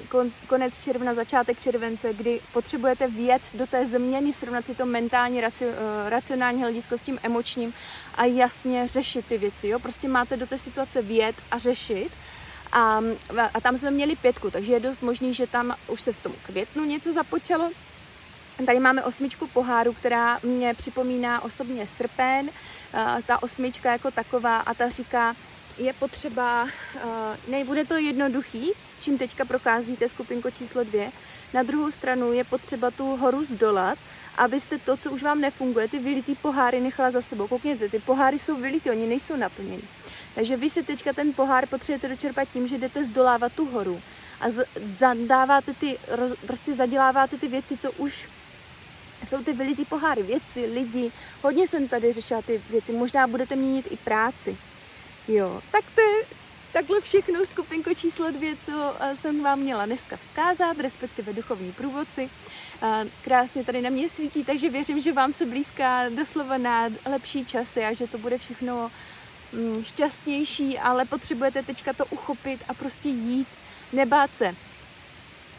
konec 0.47 0.85
června, 0.85 1.15
začátek 1.15 1.61
července, 1.61 2.15
kdy 2.15 2.41
potřebujete 2.53 3.09
vjet 3.09 3.43
do 3.55 3.67
té 3.67 3.87
změny, 3.87 4.33
srovnat 4.33 4.67
si 4.67 4.75
to 4.75 4.87
mentálně, 4.87 5.43
e, 5.43 5.51
racionální 6.11 6.61
hledisko 6.61 6.99
s 6.99 7.03
tím 7.03 7.19
emočním 7.23 7.75
a 8.15 8.25
jasně 8.25 8.89
řešit 8.89 9.27
ty 9.27 9.39
věci. 9.39 9.69
Jo? 9.69 9.79
Prostě 9.79 10.09
máte 10.09 10.37
do 10.37 10.47
té 10.47 10.59
situace 10.59 11.03
vjet 11.03 11.37
a 11.51 11.59
řešit. 11.59 12.11
A, 12.73 13.01
a 13.55 13.61
tam 13.61 13.79
jsme 13.79 13.91
měli 13.91 14.17
pětku, 14.17 14.51
takže 14.51 14.73
je 14.73 14.81
dost 14.81 15.03
možný, 15.03 15.35
že 15.35 15.47
tam 15.47 15.75
už 15.89 16.01
se 16.01 16.13
v 16.13 16.23
tom 16.23 16.33
květnu 16.47 16.85
něco 16.85 17.13
započalo, 17.13 17.71
Tady 18.67 18.81
máme 18.81 19.05
osmičku 19.05 19.47
poháru, 19.47 19.93
která 19.93 20.39
mě 20.43 20.75
připomíná 20.75 21.45
osobně 21.45 21.87
srpen. 21.87 22.51
Ta 23.27 23.43
osmička 23.43 23.93
jako 23.93 24.11
taková 24.11 24.59
a 24.59 24.75
ta 24.75 24.89
říká, 24.89 25.35
je 25.79 25.93
potřeba, 25.93 26.69
nebude 27.49 27.85
to 27.85 27.95
jednoduchý, 27.95 28.73
čím 29.01 29.19
teďka 29.19 29.45
procházíte 29.45 30.09
skupinko 30.09 30.51
číslo 30.51 30.85
dvě. 30.85 31.11
Na 31.55 31.63
druhou 31.63 31.91
stranu 31.91 32.33
je 32.33 32.45
potřeba 32.45 32.91
tu 32.91 33.17
horu 33.17 33.45
zdolat, 33.45 33.99
abyste 34.39 34.79
to, 34.79 34.97
co 34.97 35.11
už 35.11 35.23
vám 35.23 35.41
nefunguje, 35.41 35.89
ty 35.89 35.99
vylitý 35.99 36.35
poháry 36.35 36.81
nechala 36.81 37.11
za 37.11 37.23
sebou. 37.23 37.49
Koukněte, 37.49 37.89
ty 37.89 37.99
poháry 37.99 38.39
jsou 38.39 38.57
vylitý, 38.57 38.91
oni 38.91 39.07
nejsou 39.07 39.37
naplněny. 39.37 39.83
Takže 40.35 40.57
vy 40.57 40.71
si 40.71 40.83
teďka 40.83 41.13
ten 41.13 41.33
pohár 41.33 41.67
potřebujete 41.67 42.09
dočerpat 42.09 42.49
tím, 42.53 42.69
že 42.69 42.79
jdete 42.79 43.05
zdolávat 43.05 43.53
tu 43.53 43.67
horu 43.67 44.03
a 44.41 44.45
zadáváte 44.99 45.75
ty, 45.75 45.99
prostě 46.47 46.75
zaděláváte 46.75 47.39
ty 47.39 47.49
věci, 47.49 47.77
co 47.77 47.93
už 47.93 48.29
jsou 49.27 49.45
ty 49.45 49.53
vylitý 49.53 49.85
poháry, 49.85 50.23
věci, 50.23 50.67
lidi. 50.67 51.13
Hodně 51.43 51.69
jsem 51.69 51.89
tady 51.89 52.13
řešila 52.13 52.43
ty 52.43 52.63
věci. 52.71 52.93
Možná 52.93 53.27
budete 53.27 53.57
měnit 53.57 53.87
i 53.91 53.97
práci. 53.97 54.57
Jo, 55.29 55.63
tak 55.73 55.85
to 55.95 56.01
je 56.01 56.25
takhle 56.73 57.01
všechno 57.01 57.45
skupinko 57.45 57.95
číslo 57.95 58.31
dvě, 58.31 58.57
co 58.67 58.95
eh, 59.01 59.17
jsem 59.17 59.43
vám 59.43 59.59
měla 59.59 59.87
dneska 59.87 60.17
vzkázat, 60.17 60.81
respektive 60.81 61.33
duchovní 61.33 61.73
průvodci. 61.73 62.31
Eh, 62.83 63.05
krásně 63.25 63.65
tady 63.65 63.83
na 63.83 63.91
mě 63.91 64.09
svítí, 64.09 64.45
takže 64.45 64.71
věřím, 64.71 65.01
že 65.01 65.13
vám 65.13 65.33
se 65.33 65.47
blízká 65.47 66.09
doslova 66.09 66.59
na 66.59 66.89
lepší 67.07 67.45
časy 67.45 67.85
a 67.85 67.95
že 67.95 68.07
to 68.07 68.19
bude 68.19 68.39
všechno 68.39 68.91
šťastnější, 69.83 70.79
ale 70.79 71.05
potřebujete 71.05 71.63
teďka 71.63 71.93
to 71.93 72.07
uchopit 72.07 72.61
a 72.69 72.75
prostě 72.75 73.09
jít, 73.09 73.49
nebát 73.93 74.31
se. 74.39 74.55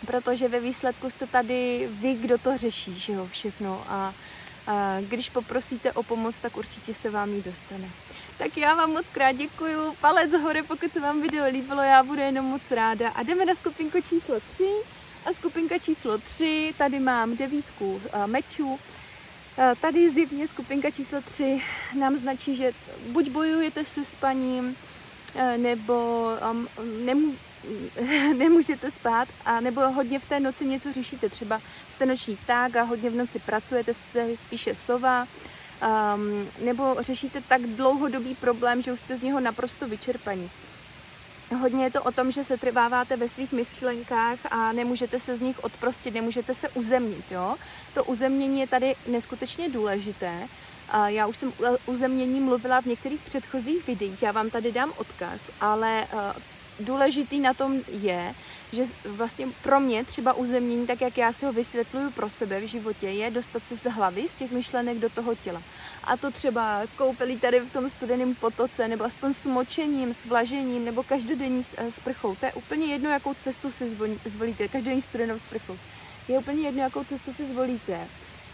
Protože 0.06 0.48
ve 0.48 0.60
výsledku 0.60 1.10
jste 1.10 1.28
tady 1.28 1.90
vy, 1.92 2.14
kdo 2.14 2.38
to 2.38 2.58
řeší, 2.58 3.00
že 3.00 3.14
jo, 3.14 3.28
všechno. 3.32 3.84
A, 3.88 4.14
a 4.68 4.98
když 5.02 5.30
poprosíte 5.30 5.92
o 5.92 6.04
pomoc, 6.04 6.36
tak 6.42 6.58
určitě 6.58 6.94
se 6.94 7.10
vám 7.10 7.30
jí 7.30 7.42
dostane. 7.42 7.90
Tak 8.38 8.58
já 8.58 8.76
vám 8.76 8.92
moc 8.92 9.06
krát 9.12 9.32
děkuju, 9.32 9.96
palec 10.02 10.32
hore, 10.32 10.64
pokud 10.64 10.94
se 10.94 11.00
vám 11.00 11.22
video 11.22 11.50
líbilo, 11.50 11.82
já 11.82 12.04
budu 12.04 12.22
jenom 12.22 12.46
moc 12.46 12.72
ráda. 12.72 13.10
A 13.10 13.24
jdeme 13.24 13.46
na 13.46 13.56
skupinku 13.56 14.02
číslo 14.02 14.40
3 14.50 14.64
a 15.26 15.34
skupinka 15.34 15.78
číslo 15.78 16.18
3, 16.18 16.74
tady 16.78 17.00
mám 17.00 17.38
devítku 17.38 18.02
mečů, 18.26 18.80
Tady 19.82 20.10
zjevně 20.10 20.48
skupinka 20.48 20.92
číslo 20.92 21.22
3 21.22 21.62
nám 22.00 22.18
značí, 22.18 22.56
že 22.56 22.72
buď 23.12 23.30
bojujete 23.30 23.86
se 23.86 24.06
spaním, 24.06 24.76
nebo 25.58 26.28
um, 26.52 26.68
nemu, 27.06 27.36
nemůžete 28.38 28.92
spát 28.92 29.28
a 29.46 29.60
nebo 29.60 29.82
hodně 29.82 30.20
v 30.20 30.30
té 30.30 30.40
noci 30.40 30.66
něco 30.66 30.94
řešíte. 30.94 31.30
Třeba 31.30 31.62
jste 31.92 32.06
noční 32.06 32.36
pták 32.36 32.76
a 32.76 32.84
hodně 32.84 33.10
v 33.10 33.16
noci 33.16 33.40
pracujete, 33.40 33.94
jste 33.94 34.28
spíše 34.48 34.76
sova, 34.76 35.28
um, 36.16 36.48
nebo 36.66 36.96
řešíte 37.00 37.42
tak 37.48 37.62
dlouhodobý 37.62 38.36
problém, 38.36 38.82
že 38.82 38.94
už 38.94 39.00
jste 39.00 39.18
z 39.18 39.22
něho 39.22 39.40
naprosto 39.40 39.88
vyčerpaní. 39.88 40.50
Hodně 41.60 41.84
je 41.84 41.92
to 41.92 42.04
o 42.04 42.12
tom, 42.12 42.32
že 42.32 42.44
se 42.44 42.58
trváváte 42.58 43.18
ve 43.18 43.30
svých 43.30 43.52
myšlenkách 43.52 44.40
a 44.52 44.72
nemůžete 44.72 45.20
se 45.20 45.38
z 45.38 45.42
nich 45.42 45.64
odprostit, 45.64 46.14
nemůžete 46.14 46.54
se 46.54 46.70
uzemnit. 46.70 47.26
Jo? 47.32 47.56
To 47.94 48.04
uzemnění 48.04 48.60
je 48.60 48.68
tady 48.68 48.96
neskutečně 49.08 49.70
důležité. 49.70 50.48
Já 51.06 51.28
už 51.28 51.38
jsem 51.38 51.54
uzemnění 51.86 52.40
mluvila 52.40 52.82
v 52.82 52.86
některých 52.86 53.22
předchozích 53.22 53.88
videích, 53.88 54.22
já 54.22 54.32
vám 54.32 54.50
tady 54.50 54.72
dám 54.72 54.94
odkaz, 54.98 55.42
ale 55.62 56.08
důležitý 56.82 57.40
na 57.40 57.54
tom 57.54 57.82
je, 58.02 58.36
že 58.74 58.84
vlastně 59.06 59.48
pro 59.64 59.80
mě 59.80 60.04
třeba 60.06 60.34
uzemnění, 60.34 60.88
tak 60.88 61.02
jak 61.02 61.18
já 61.18 61.34
si 61.34 61.46
ho 61.46 61.54
vysvětluju 61.54 62.12
pro 62.12 62.30
sebe 62.30 62.60
v 62.60 62.68
životě, 62.68 63.08
je 63.08 63.32
dostat 63.32 63.64
se 63.68 63.78
z 63.78 63.84
hlavy, 63.84 64.28
z 64.28 64.34
těch 64.34 64.52
myšlenek 64.52 64.98
do 64.98 65.10
toho 65.10 65.36
těla. 65.36 65.62
A 66.04 66.18
to 66.18 66.32
třeba 66.32 66.82
koupelí 66.98 67.40
tady 67.40 67.60
v 67.60 67.74
tom 67.74 67.90
studeném 67.90 68.36
potoce, 68.36 68.88
nebo 68.88 69.04
aspoň 69.04 69.34
močením, 69.46 70.14
s 70.14 70.26
vlažením, 70.26 70.86
nebo 70.86 71.04
každodenní 71.04 71.66
eh, 71.78 71.92
sprchou. 71.92 72.36
To 72.36 72.46
je 72.46 72.54
úplně 72.54 72.86
jedno, 72.86 73.10
jakou 73.10 73.34
cestu 73.34 73.72
si 73.72 73.96
zvolíte, 74.26 74.68
každodenní 74.68 75.02
studenou 75.02 75.40
sprchou. 75.40 75.78
Je 76.28 76.40
úplně 76.40 76.62
jedno, 76.62 76.84
jakou 76.84 77.04
cestu 77.04 77.34
si 77.34 77.46
zvolíte. 77.46 78.08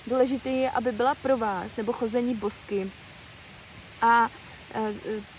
Důležité 0.07 0.49
je, 0.49 0.71
aby 0.71 0.91
byla 0.91 1.15
pro 1.15 1.37
vás, 1.37 1.75
nebo 1.75 1.93
chození 1.93 2.35
bosky. 2.35 2.91
A 4.01 4.29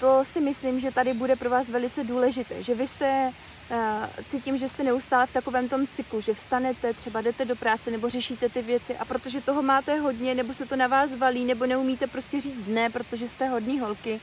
to 0.00 0.24
si 0.24 0.40
myslím, 0.40 0.80
že 0.80 0.90
tady 0.90 1.14
bude 1.14 1.36
pro 1.36 1.50
vás 1.50 1.68
velice 1.68 2.04
důležité, 2.04 2.62
že 2.62 2.74
vy 2.74 2.86
jste, 2.86 3.32
eh, 3.70 4.08
cítím, 4.30 4.58
že 4.58 4.68
jste 4.68 4.82
neustále 4.82 5.26
v 5.26 5.32
takovém 5.32 5.68
tom 5.68 5.86
cyklu, 5.86 6.20
že 6.20 6.34
vstanete, 6.34 6.94
třeba 6.94 7.20
jdete 7.20 7.44
do 7.44 7.56
práce 7.56 7.90
nebo 7.90 8.10
řešíte 8.10 8.48
ty 8.48 8.62
věci 8.62 8.96
a 8.96 9.04
protože 9.04 9.40
toho 9.40 9.62
máte 9.62 10.00
hodně, 10.00 10.34
nebo 10.34 10.54
se 10.54 10.66
to 10.66 10.76
na 10.76 10.86
vás 10.86 11.14
valí, 11.14 11.44
nebo 11.44 11.66
neumíte 11.66 12.06
prostě 12.06 12.40
říct 12.40 12.66
ne, 12.66 12.90
protože 12.90 13.28
jste 13.28 13.48
hodní 13.48 13.80
holky, 13.80 14.20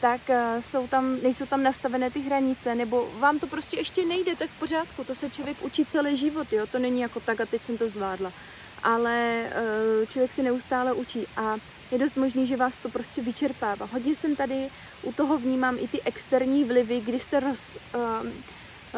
tak 0.00 0.20
uh, 0.28 0.60
jsou 0.60 0.86
tam, 0.88 1.22
nejsou 1.22 1.46
tam 1.46 1.62
nastavené 1.62 2.10
ty 2.10 2.20
hranice, 2.20 2.74
nebo 2.74 3.08
vám 3.18 3.38
to 3.38 3.46
prostě 3.46 3.76
ještě 3.76 4.04
nejde, 4.04 4.36
tak 4.36 4.50
v 4.50 4.58
pořádku, 4.58 5.04
to 5.04 5.14
se 5.14 5.30
člověk 5.30 5.56
učí 5.62 5.84
celý 5.84 6.16
život, 6.16 6.52
jo, 6.52 6.66
to 6.66 6.78
není 6.78 7.00
jako 7.00 7.20
tak 7.20 7.40
a 7.40 7.46
teď 7.46 7.62
jsem 7.62 7.78
to 7.78 7.88
zvládla. 7.88 8.32
Ale 8.82 9.44
člověk 10.08 10.32
se 10.32 10.42
neustále 10.42 10.92
učí 10.92 11.26
a 11.36 11.56
je 11.92 11.98
dost 11.98 12.16
možný, 12.16 12.46
že 12.46 12.56
vás 12.56 12.76
to 12.76 12.88
prostě 12.88 13.22
vyčerpává. 13.22 13.88
Hodně 13.92 14.14
jsem 14.14 14.36
tady 14.36 14.68
u 15.02 15.12
toho 15.12 15.38
vnímám 15.38 15.76
i 15.80 15.88
ty 15.88 16.02
externí 16.02 16.64
vlivy, 16.64 17.00
kdy 17.00 17.18
jste 17.18 17.40
roz, 17.40 17.78
uh, 17.94 18.28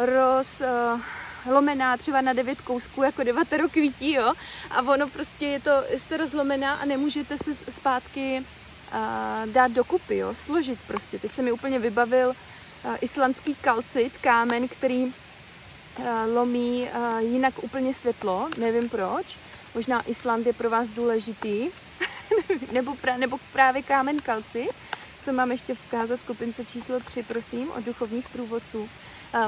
roz 0.06 0.60
uh, 0.60 1.00
lomená 1.52 1.96
třeba 1.96 2.20
na 2.20 2.32
devět 2.32 2.60
kousků 2.60 3.02
jako 3.02 3.24
devatero 3.24 3.68
kvítí, 3.68 4.12
jo, 4.12 4.32
a 4.70 4.82
ono 4.82 5.08
prostě 5.08 5.46
je 5.46 5.60
to, 5.60 5.70
jste 5.96 6.16
rozlomená 6.16 6.74
a 6.74 6.84
nemůžete 6.84 7.38
se 7.38 7.54
zpátky 7.54 8.40
uh, 8.40 9.52
dát 9.52 9.70
dokupy, 9.70 10.16
jo, 10.16 10.34
složit 10.34 10.78
prostě. 10.86 11.18
Teď 11.18 11.34
se 11.34 11.42
mi 11.42 11.52
úplně 11.52 11.78
vybavil 11.78 12.28
uh, 12.28 12.96
islandský 13.00 13.54
kalcit, 13.54 14.12
kámen, 14.20 14.68
který 14.68 15.12
lomí 16.34 16.88
jinak 17.18 17.54
úplně 17.62 17.94
světlo, 17.94 18.48
nevím 18.58 18.88
proč. 18.88 19.38
Možná 19.74 20.02
Island 20.02 20.46
je 20.46 20.52
pro 20.52 20.70
vás 20.70 20.88
důležitý, 20.88 21.70
nebo, 22.72 22.94
pra, 22.94 23.16
nebo 23.16 23.38
právě 23.52 23.82
kámen 23.82 24.20
kalci, 24.20 24.68
co 25.22 25.32
mám 25.32 25.52
ještě 25.52 25.74
vzkázat 25.74 26.20
skupince 26.20 26.64
číslo 26.64 27.00
3, 27.00 27.22
prosím, 27.22 27.70
od 27.70 27.84
duchovních 27.84 28.28
průvodců. 28.28 28.88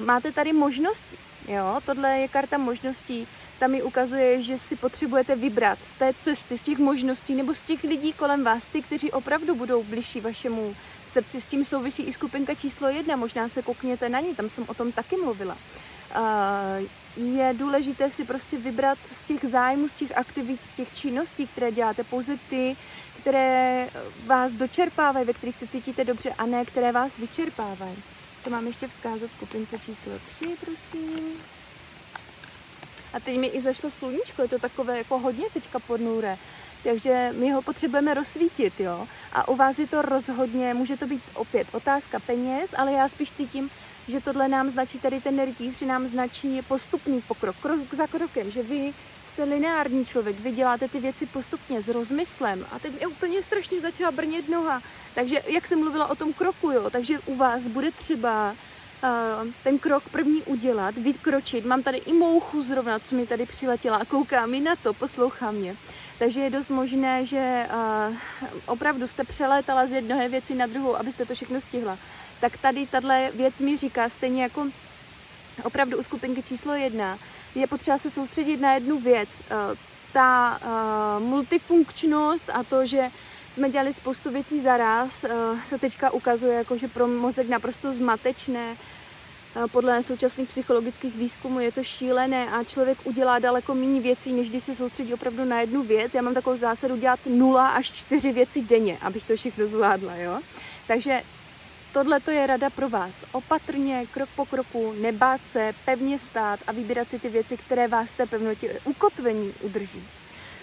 Máte 0.00 0.32
tady 0.32 0.52
možnosti, 0.52 1.16
jo, 1.48 1.80
tohle 1.86 2.18
je 2.18 2.28
karta 2.28 2.58
možností, 2.58 3.28
tam 3.58 3.70
mi 3.70 3.82
ukazuje, 3.82 4.42
že 4.42 4.58
si 4.58 4.76
potřebujete 4.76 5.36
vybrat 5.36 5.78
z 5.94 5.98
té 5.98 6.14
cesty, 6.14 6.58
z 6.58 6.62
těch 6.62 6.78
možností 6.78 7.34
nebo 7.34 7.54
z 7.54 7.60
těch 7.60 7.84
lidí 7.84 8.12
kolem 8.12 8.44
vás, 8.44 8.64
ty, 8.64 8.82
kteří 8.82 9.12
opravdu 9.12 9.54
budou 9.54 9.82
bližší 9.82 10.20
vašemu 10.20 10.76
srdci. 11.08 11.40
S 11.40 11.46
tím 11.46 11.64
souvisí 11.64 12.02
i 12.02 12.12
skupinka 12.12 12.54
číslo 12.54 12.88
jedna, 12.88 13.16
možná 13.16 13.48
se 13.48 13.62
koukněte 13.62 14.08
na 14.08 14.20
ní, 14.20 14.34
tam 14.34 14.50
jsem 14.50 14.64
o 14.68 14.74
tom 14.74 14.92
taky 14.92 15.16
mluvila. 15.16 15.56
Je 17.16 17.54
důležité 17.58 18.10
si 18.10 18.24
prostě 18.24 18.58
vybrat 18.58 18.98
z 19.12 19.24
těch 19.24 19.44
zájmů, 19.44 19.88
z 19.88 19.92
těch 19.92 20.16
aktivit, 20.16 20.60
z 20.72 20.76
těch 20.76 20.94
činností, 20.94 21.46
které 21.46 21.72
děláte, 21.72 22.04
pouze 22.04 22.36
ty, 22.50 22.76
které 23.20 23.88
vás 24.26 24.52
dočerpávají, 24.52 25.26
ve 25.26 25.32
kterých 25.32 25.56
se 25.56 25.66
cítíte 25.66 26.04
dobře 26.04 26.30
a 26.38 26.46
ne 26.46 26.64
které 26.64 26.92
vás 26.92 27.18
vyčerpávají. 27.18 27.96
Co 28.44 28.50
mám 28.50 28.66
ještě 28.66 28.88
vzkázat 28.88 29.30
skupince 29.32 29.78
číslo 29.78 30.12
3, 30.28 30.46
prosím. 30.64 31.32
A 33.12 33.20
teď 33.20 33.38
mi 33.38 33.46
i 33.46 33.62
zašlo 33.62 33.90
sluníčko, 33.90 34.42
je 34.42 34.48
to 34.48 34.58
takové 34.58 34.98
jako 34.98 35.18
hodně 35.18 35.44
teďka 35.52 35.78
podnůre. 35.78 36.38
Takže 36.84 37.32
my 37.38 37.50
ho 37.50 37.62
potřebujeme 37.62 38.14
rozsvítit, 38.14 38.80
jo. 38.80 39.08
A 39.32 39.48
u 39.48 39.56
vás 39.56 39.78
je 39.78 39.86
to 39.86 40.02
rozhodně, 40.02 40.74
může 40.74 40.96
to 40.96 41.06
být 41.06 41.22
opět 41.34 41.68
otázka 41.72 42.20
peněz, 42.20 42.70
ale 42.76 42.92
já 42.92 43.08
spíš 43.08 43.32
cítím, 43.32 43.70
že 44.08 44.20
tohle 44.20 44.48
nám 44.48 44.70
značí, 44.70 44.98
tady 44.98 45.20
ten 45.20 45.44
rytíř 45.44 45.80
nám 45.80 46.06
značí 46.06 46.62
postupný 46.68 47.20
pokrok, 47.20 47.56
krok 47.56 47.94
za 47.94 48.06
krokem, 48.06 48.50
že 48.50 48.62
vy 48.62 48.92
jste 49.26 49.44
lineární 49.44 50.04
člověk, 50.04 50.40
vy 50.40 50.52
děláte 50.52 50.88
ty 50.88 51.00
věci 51.00 51.26
postupně 51.26 51.82
s 51.82 51.88
rozmyslem 51.88 52.66
a 52.72 52.78
teď 52.78 52.92
mě 52.92 53.06
úplně 53.06 53.42
strašně 53.42 53.80
začala 53.80 54.10
brnět 54.10 54.48
noha. 54.48 54.82
Takže 55.14 55.42
jak 55.46 55.66
jsem 55.66 55.78
mluvila 55.78 56.06
o 56.06 56.14
tom 56.14 56.32
kroku, 56.32 56.70
jo, 56.70 56.90
takže 56.90 57.18
u 57.26 57.36
vás 57.36 57.62
bude 57.62 57.90
třeba 57.90 58.50
uh, 58.52 59.48
ten 59.64 59.78
krok 59.78 60.08
první 60.08 60.42
udělat, 60.42 60.94
vykročit. 60.94 61.64
Mám 61.64 61.82
tady 61.82 61.98
i 61.98 62.12
mouchu 62.12 62.62
zrovna, 62.62 62.98
co 62.98 63.14
mi 63.14 63.26
tady 63.26 63.46
přiletěla 63.46 64.04
kouká 64.04 64.46
mi 64.46 64.60
na 64.60 64.76
to, 64.76 64.94
poslouchá 64.94 65.50
mě. 65.50 65.76
Takže 66.18 66.40
je 66.40 66.50
dost 66.50 66.68
možné, 66.68 67.26
že 67.26 67.66
uh, 68.08 68.16
opravdu 68.66 69.08
jste 69.08 69.24
přelétala 69.24 69.86
z 69.86 69.92
jednoho 69.92 70.28
věci 70.28 70.54
na 70.54 70.66
druhou, 70.66 70.96
abyste 70.96 71.24
to 71.24 71.34
všechno 71.34 71.60
stihla. 71.60 71.98
Tak 72.40 72.58
tady 72.58 72.86
tahle 72.86 73.30
věc 73.34 73.58
mi 73.60 73.76
říká, 73.76 74.08
stejně 74.08 74.42
jako 74.42 74.66
opravdu 75.62 75.98
u 75.98 76.02
skupinky 76.02 76.42
číslo 76.42 76.74
jedna, 76.74 77.18
je 77.54 77.66
potřeba 77.66 77.98
se 77.98 78.10
soustředit 78.10 78.60
na 78.60 78.74
jednu 78.74 79.00
věc. 79.00 79.28
Uh, 79.28 79.76
ta 80.12 80.60
uh, 80.62 81.22
multifunkčnost 81.22 82.50
a 82.50 82.62
to, 82.62 82.86
že 82.86 83.10
jsme 83.52 83.70
dělali 83.70 83.94
spoustu 83.94 84.30
věcí 84.30 84.60
zaraz, 84.60 85.24
uh, 85.24 85.62
se 85.64 85.78
teďka 85.78 86.10
ukazuje 86.10 86.54
jako, 86.54 86.76
že 86.76 86.88
pro 86.88 87.06
mozek 87.06 87.48
naprosto 87.48 87.92
zmatečné, 87.92 88.76
podle 89.72 90.02
současných 90.02 90.48
psychologických 90.48 91.16
výzkumů 91.16 91.60
je 91.60 91.72
to 91.72 91.84
šílené 91.84 92.50
a 92.50 92.64
člověk 92.64 92.98
udělá 93.04 93.38
daleko 93.38 93.74
méně 93.74 94.00
věcí, 94.00 94.32
než 94.32 94.50
když 94.50 94.64
se 94.64 94.74
soustředí 94.74 95.14
opravdu 95.14 95.44
na 95.44 95.60
jednu 95.60 95.82
věc. 95.82 96.14
Já 96.14 96.22
mám 96.22 96.34
takovou 96.34 96.56
zásadu 96.56 96.96
dělat 96.96 97.20
0 97.26 97.68
až 97.68 97.90
4 97.90 98.32
věci 98.32 98.62
denně, 98.62 98.98
abych 99.02 99.24
to 99.26 99.36
všechno 99.36 99.66
zvládla. 99.66 100.16
Jo? 100.16 100.40
Takže 100.86 101.22
tohle 101.96 102.20
to 102.20 102.30
je 102.30 102.46
rada 102.46 102.70
pro 102.70 102.88
vás. 102.88 103.14
Opatrně, 103.32 104.06
krok 104.10 104.28
po 104.36 104.44
kroku, 104.44 104.94
nebát 105.00 105.40
se, 105.50 105.72
pevně 105.84 106.18
stát 106.18 106.60
a 106.66 106.72
vybírat 106.72 107.08
si 107.08 107.18
ty 107.18 107.28
věci, 107.28 107.56
které 107.56 107.88
vás 107.88 108.12
té 108.12 108.26
pevnotě 108.26 108.80
ukotvení 108.84 109.52
udrží. 109.60 110.02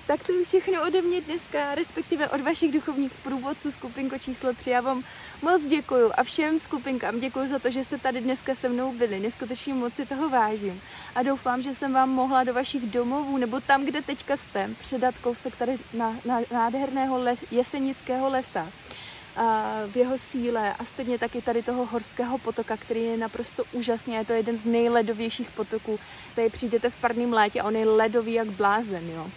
Tak 0.08 0.24
to 0.24 0.32
je 0.32 0.46
všechno 0.46 0.82
ode 0.88 1.02
mě 1.02 1.22
dneska, 1.22 1.76
respektive 1.76 2.30
od 2.30 2.42
vašich 2.42 2.72
duchovních 2.72 3.12
průvodců 3.24 3.72
skupinko 3.72 4.18
číslo 4.18 4.54
3. 4.54 4.70
Já 4.70 4.82
vám 4.82 5.04
moc 5.42 5.62
děkuju 5.62 6.12
a 6.18 6.24
všem 6.24 6.60
skupinkám 6.60 7.20
děkuji 7.20 7.48
za 7.48 7.60
to, 7.60 7.72
že 7.72 7.84
jste 7.84 7.98
tady 7.98 8.22
dneska 8.22 8.56
se 8.56 8.70
mnou 8.70 8.94
byli. 8.94 9.20
Neskutečně 9.20 9.74
moc 9.74 9.94
si 9.94 10.06
toho 10.06 10.30
vážím. 10.30 10.82
A 11.16 11.24
doufám, 11.24 11.62
že 11.62 11.76
jsem 11.76 11.94
vám 11.94 12.10
mohla 12.10 12.44
do 12.44 12.54
vašich 12.54 12.84
domovů 12.84 13.38
nebo 13.38 13.60
tam, 13.60 13.86
kde 13.86 14.02
teďka 14.02 14.38
jste, 14.38 14.70
předat 14.80 15.16
kousek 15.18 15.56
tady 15.56 15.78
na, 15.94 16.16
na 16.26 16.40
nádherného 16.52 17.24
les, 17.24 17.40
jesenického 17.52 18.30
lesa 18.30 18.68
v 19.88 19.96
jeho 19.96 20.18
síle 20.18 20.74
a 20.74 20.86
stejně 20.86 21.20
taky 21.20 21.42
tady 21.42 21.64
toho 21.64 21.86
horského 21.86 22.38
potoka, 22.38 22.78
který 22.78 23.04
je 23.04 23.18
naprosto 23.18 23.64
úžasný. 23.72 24.14
Je 24.14 24.26
to 24.26 24.34
jeden 24.34 24.58
z 24.58 24.66
nejledovějších 24.66 25.52
potoků. 25.52 26.00
Tady 26.36 26.50
přijdete 26.50 26.90
v 26.90 27.02
parném 27.02 27.34
létě 27.34 27.62
a 27.62 27.64
on 27.64 27.76
je 27.76 27.86
ledový 27.86 28.34
jak 28.34 28.48
blázen, 28.48 29.10
jo. 29.10 29.28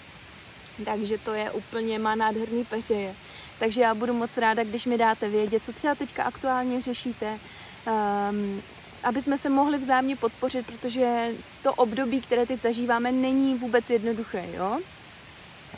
Takže 0.84 1.18
to 1.18 1.34
je 1.34 1.50
úplně, 1.50 1.98
má 1.98 2.14
nádherný 2.14 2.64
peřeje. 2.64 3.14
Takže 3.58 3.80
já 3.80 3.94
budu 3.94 4.12
moc 4.12 4.36
ráda, 4.36 4.64
když 4.64 4.86
mi 4.86 4.98
dáte 4.98 5.28
vědět, 5.28 5.64
co 5.64 5.72
třeba 5.72 5.94
teďka 5.94 6.24
aktuálně 6.24 6.80
řešíte, 6.80 7.38
um, 7.86 8.62
aby 9.02 9.22
jsme 9.22 9.38
se 9.38 9.48
mohli 9.48 9.78
vzájemně 9.78 10.16
podpořit, 10.16 10.66
protože 10.66 11.28
to 11.62 11.74
období, 11.74 12.20
které 12.20 12.46
teď 12.46 12.62
zažíváme, 12.62 13.12
není 13.12 13.54
vůbec 13.54 13.90
jednoduché, 13.90 14.44
jo? 14.52 14.80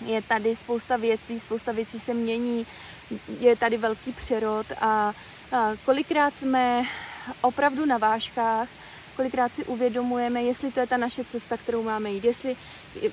Je 0.06 0.22
tady 0.22 0.56
spousta 0.56 0.96
věcí, 0.96 1.40
spousta 1.40 1.72
věcí 1.72 2.00
se 2.00 2.14
mění, 2.14 2.66
je 3.40 3.56
tady 3.56 3.76
velký 3.76 4.12
přerod 4.12 4.66
a, 4.80 5.12
a 5.52 5.72
kolikrát 5.84 6.34
jsme 6.36 6.84
opravdu 7.40 7.86
na 7.86 7.98
vážkách, 7.98 8.68
kolikrát 9.16 9.54
si 9.54 9.64
uvědomujeme, 9.64 10.42
jestli 10.42 10.72
to 10.72 10.80
je 10.80 10.86
ta 10.86 10.96
naše 10.96 11.24
cesta, 11.24 11.56
kterou 11.56 11.82
máme 11.82 12.10
jít, 12.10 12.24
jestli 12.24 12.56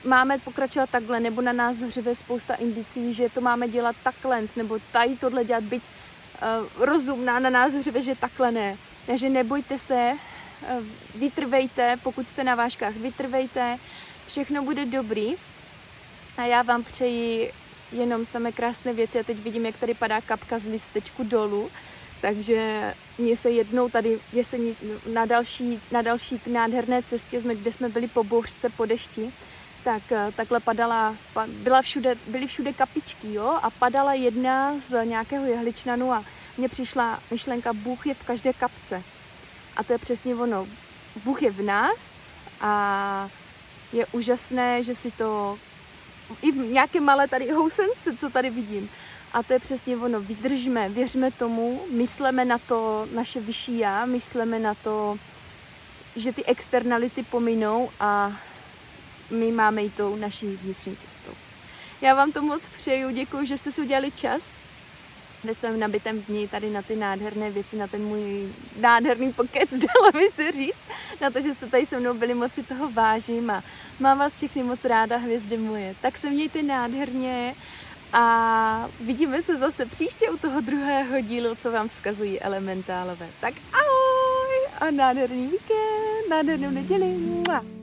máme 0.05 0.37
pokračovat 0.39 0.89
takhle, 0.89 1.19
nebo 1.19 1.41
na 1.41 1.53
nás 1.53 1.77
hřive 1.77 2.15
spousta 2.15 2.53
indicí, 2.53 3.13
že 3.13 3.29
to 3.29 3.41
máme 3.41 3.67
dělat 3.67 3.95
takhle, 4.03 4.41
nebo 4.55 4.79
tady 4.91 5.17
tohle 5.17 5.45
dělat, 5.45 5.63
být 5.63 5.83
uh, 5.83 6.85
rozumná, 6.85 7.39
na 7.39 7.49
nás 7.49 7.73
hřive, 7.73 8.01
že 8.01 8.15
takhle 8.15 8.51
ne. 8.51 8.77
Takže 9.05 9.29
nebojte 9.29 9.79
se, 9.79 10.13
uh, 10.13 10.85
vytrvejte, 11.15 11.97
pokud 12.03 12.27
jste 12.27 12.43
na 12.43 12.55
vážkách, 12.55 12.93
vytrvejte, 12.93 13.77
všechno 14.27 14.63
bude 14.63 14.85
dobrý. 14.85 15.35
A 16.37 16.45
já 16.45 16.61
vám 16.61 16.83
přeji 16.83 17.51
jenom 17.91 18.25
samé 18.25 18.51
krásné 18.51 18.93
věci. 18.93 19.19
A 19.19 19.23
teď 19.23 19.37
vidím, 19.37 19.65
jak 19.65 19.77
tady 19.77 19.93
padá 19.93 20.21
kapka 20.21 20.59
z 20.59 20.65
listečku 20.65 21.23
dolů. 21.23 21.71
Takže 22.21 22.93
mě 23.17 23.37
se 23.37 23.49
jednou 23.49 23.89
tady 23.89 24.19
jesení 24.33 24.75
na 25.13 25.25
další, 25.25 25.79
na 25.91 26.01
další 26.01 26.41
nádherné 26.47 27.03
cestě, 27.03 27.41
jsme, 27.41 27.55
kde 27.55 27.71
jsme 27.71 27.89
byli 27.89 28.07
po 28.07 28.23
bouřce, 28.23 28.69
po 28.69 28.85
dešti, 28.85 29.33
tak 29.83 30.11
eh, 30.11 30.31
takhle 30.35 30.59
padala, 30.59 31.15
byla 31.47 31.81
všude, 31.81 32.15
byly 32.27 32.47
všude 32.47 32.73
kapičky, 32.73 33.33
jo, 33.33 33.59
a 33.61 33.69
padala 33.69 34.13
jedna 34.13 34.79
z 34.79 35.05
nějakého 35.05 35.45
jehličnanu 35.45 36.11
a 36.11 36.23
mně 36.57 36.69
přišla 36.69 37.19
myšlenka, 37.31 37.73
Bůh 37.73 38.07
je 38.07 38.13
v 38.13 38.23
každé 38.23 38.53
kapce. 38.53 39.03
A 39.77 39.83
to 39.83 39.93
je 39.93 39.99
přesně 39.99 40.35
ono. 40.35 40.67
Bůh 41.23 41.41
je 41.41 41.51
v 41.51 41.61
nás 41.61 41.97
a 42.61 43.29
je 43.93 44.05
úžasné, 44.05 44.83
že 44.83 44.95
si 44.95 45.11
to 45.11 45.57
i 46.41 46.51
v 46.51 46.55
nějaké 46.55 46.99
malé 46.99 47.27
tady 47.27 47.51
housence, 47.51 48.17
co 48.17 48.29
tady 48.29 48.49
vidím. 48.49 48.89
A 49.33 49.43
to 49.43 49.53
je 49.53 49.59
přesně 49.59 49.97
ono, 49.97 50.19
vydržme, 50.19 50.89
věřme 50.89 51.31
tomu, 51.31 51.81
myslíme 51.91 52.45
na 52.45 52.57
to 52.57 53.07
naše 53.13 53.39
vyšší 53.39 53.77
já, 53.77 54.05
myslíme 54.05 54.59
na 54.59 54.73
to, 54.75 55.17
že 56.15 56.33
ty 56.33 56.45
externality 56.45 57.23
pominou 57.23 57.89
a 57.99 58.31
my 59.31 59.51
máme 59.51 59.83
i 59.83 59.89
tou 59.89 60.15
naší 60.15 60.47
vnitřní 60.47 60.95
cestou. 60.95 61.31
Já 62.01 62.15
vám 62.15 62.31
to 62.31 62.41
moc 62.41 62.61
přeju, 62.77 63.09
děkuji, 63.09 63.45
že 63.45 63.57
jste 63.57 63.71
si 63.71 63.81
udělali 63.81 64.11
čas 64.11 64.43
ve 65.45 65.55
svém 65.55 65.79
nabitém 65.79 66.21
dni 66.21 66.47
tady 66.47 66.69
na 66.69 66.81
ty 66.81 66.95
nádherné 66.95 67.51
věci, 67.51 67.77
na 67.77 67.87
ten 67.87 68.01
můj 68.01 68.49
nádherný 68.79 69.33
pokec, 69.33 69.69
dalo 69.71 70.11
by 70.13 70.29
se 70.29 70.51
říct, 70.51 70.75
na 71.21 71.29
to, 71.29 71.41
že 71.41 71.53
jste 71.53 71.67
tady 71.67 71.85
se 71.85 71.99
mnou 71.99 72.13
byli, 72.13 72.33
moci 72.33 72.63
toho 72.63 72.91
vážím 72.91 73.49
a 73.49 73.63
mám 73.99 74.19
vás 74.19 74.33
všechny 74.35 74.63
moc 74.63 74.85
ráda, 74.85 75.17
hvězdy 75.17 75.57
moje. 75.57 75.95
Tak 76.01 76.17
se 76.17 76.29
mějte 76.29 76.63
nádherně 76.63 77.55
A 78.13 78.89
vidíme 79.01 79.41
se 79.41 79.57
zase 79.57 79.85
příště 79.85 80.29
u 80.29 80.37
toho 80.37 80.61
druhého 80.61 81.21
dílu, 81.21 81.55
co 81.55 81.71
vám 81.71 81.89
vzkazují 81.89 82.39
elementálové. 82.41 83.27
Tak 83.41 83.53
ahoj 83.73 84.67
a 84.79 84.91
nádherný 84.91 85.47
víkend, 85.47 86.29
nádhernou 86.29 86.71
neděli. 86.71 87.05
Mua. 87.05 87.74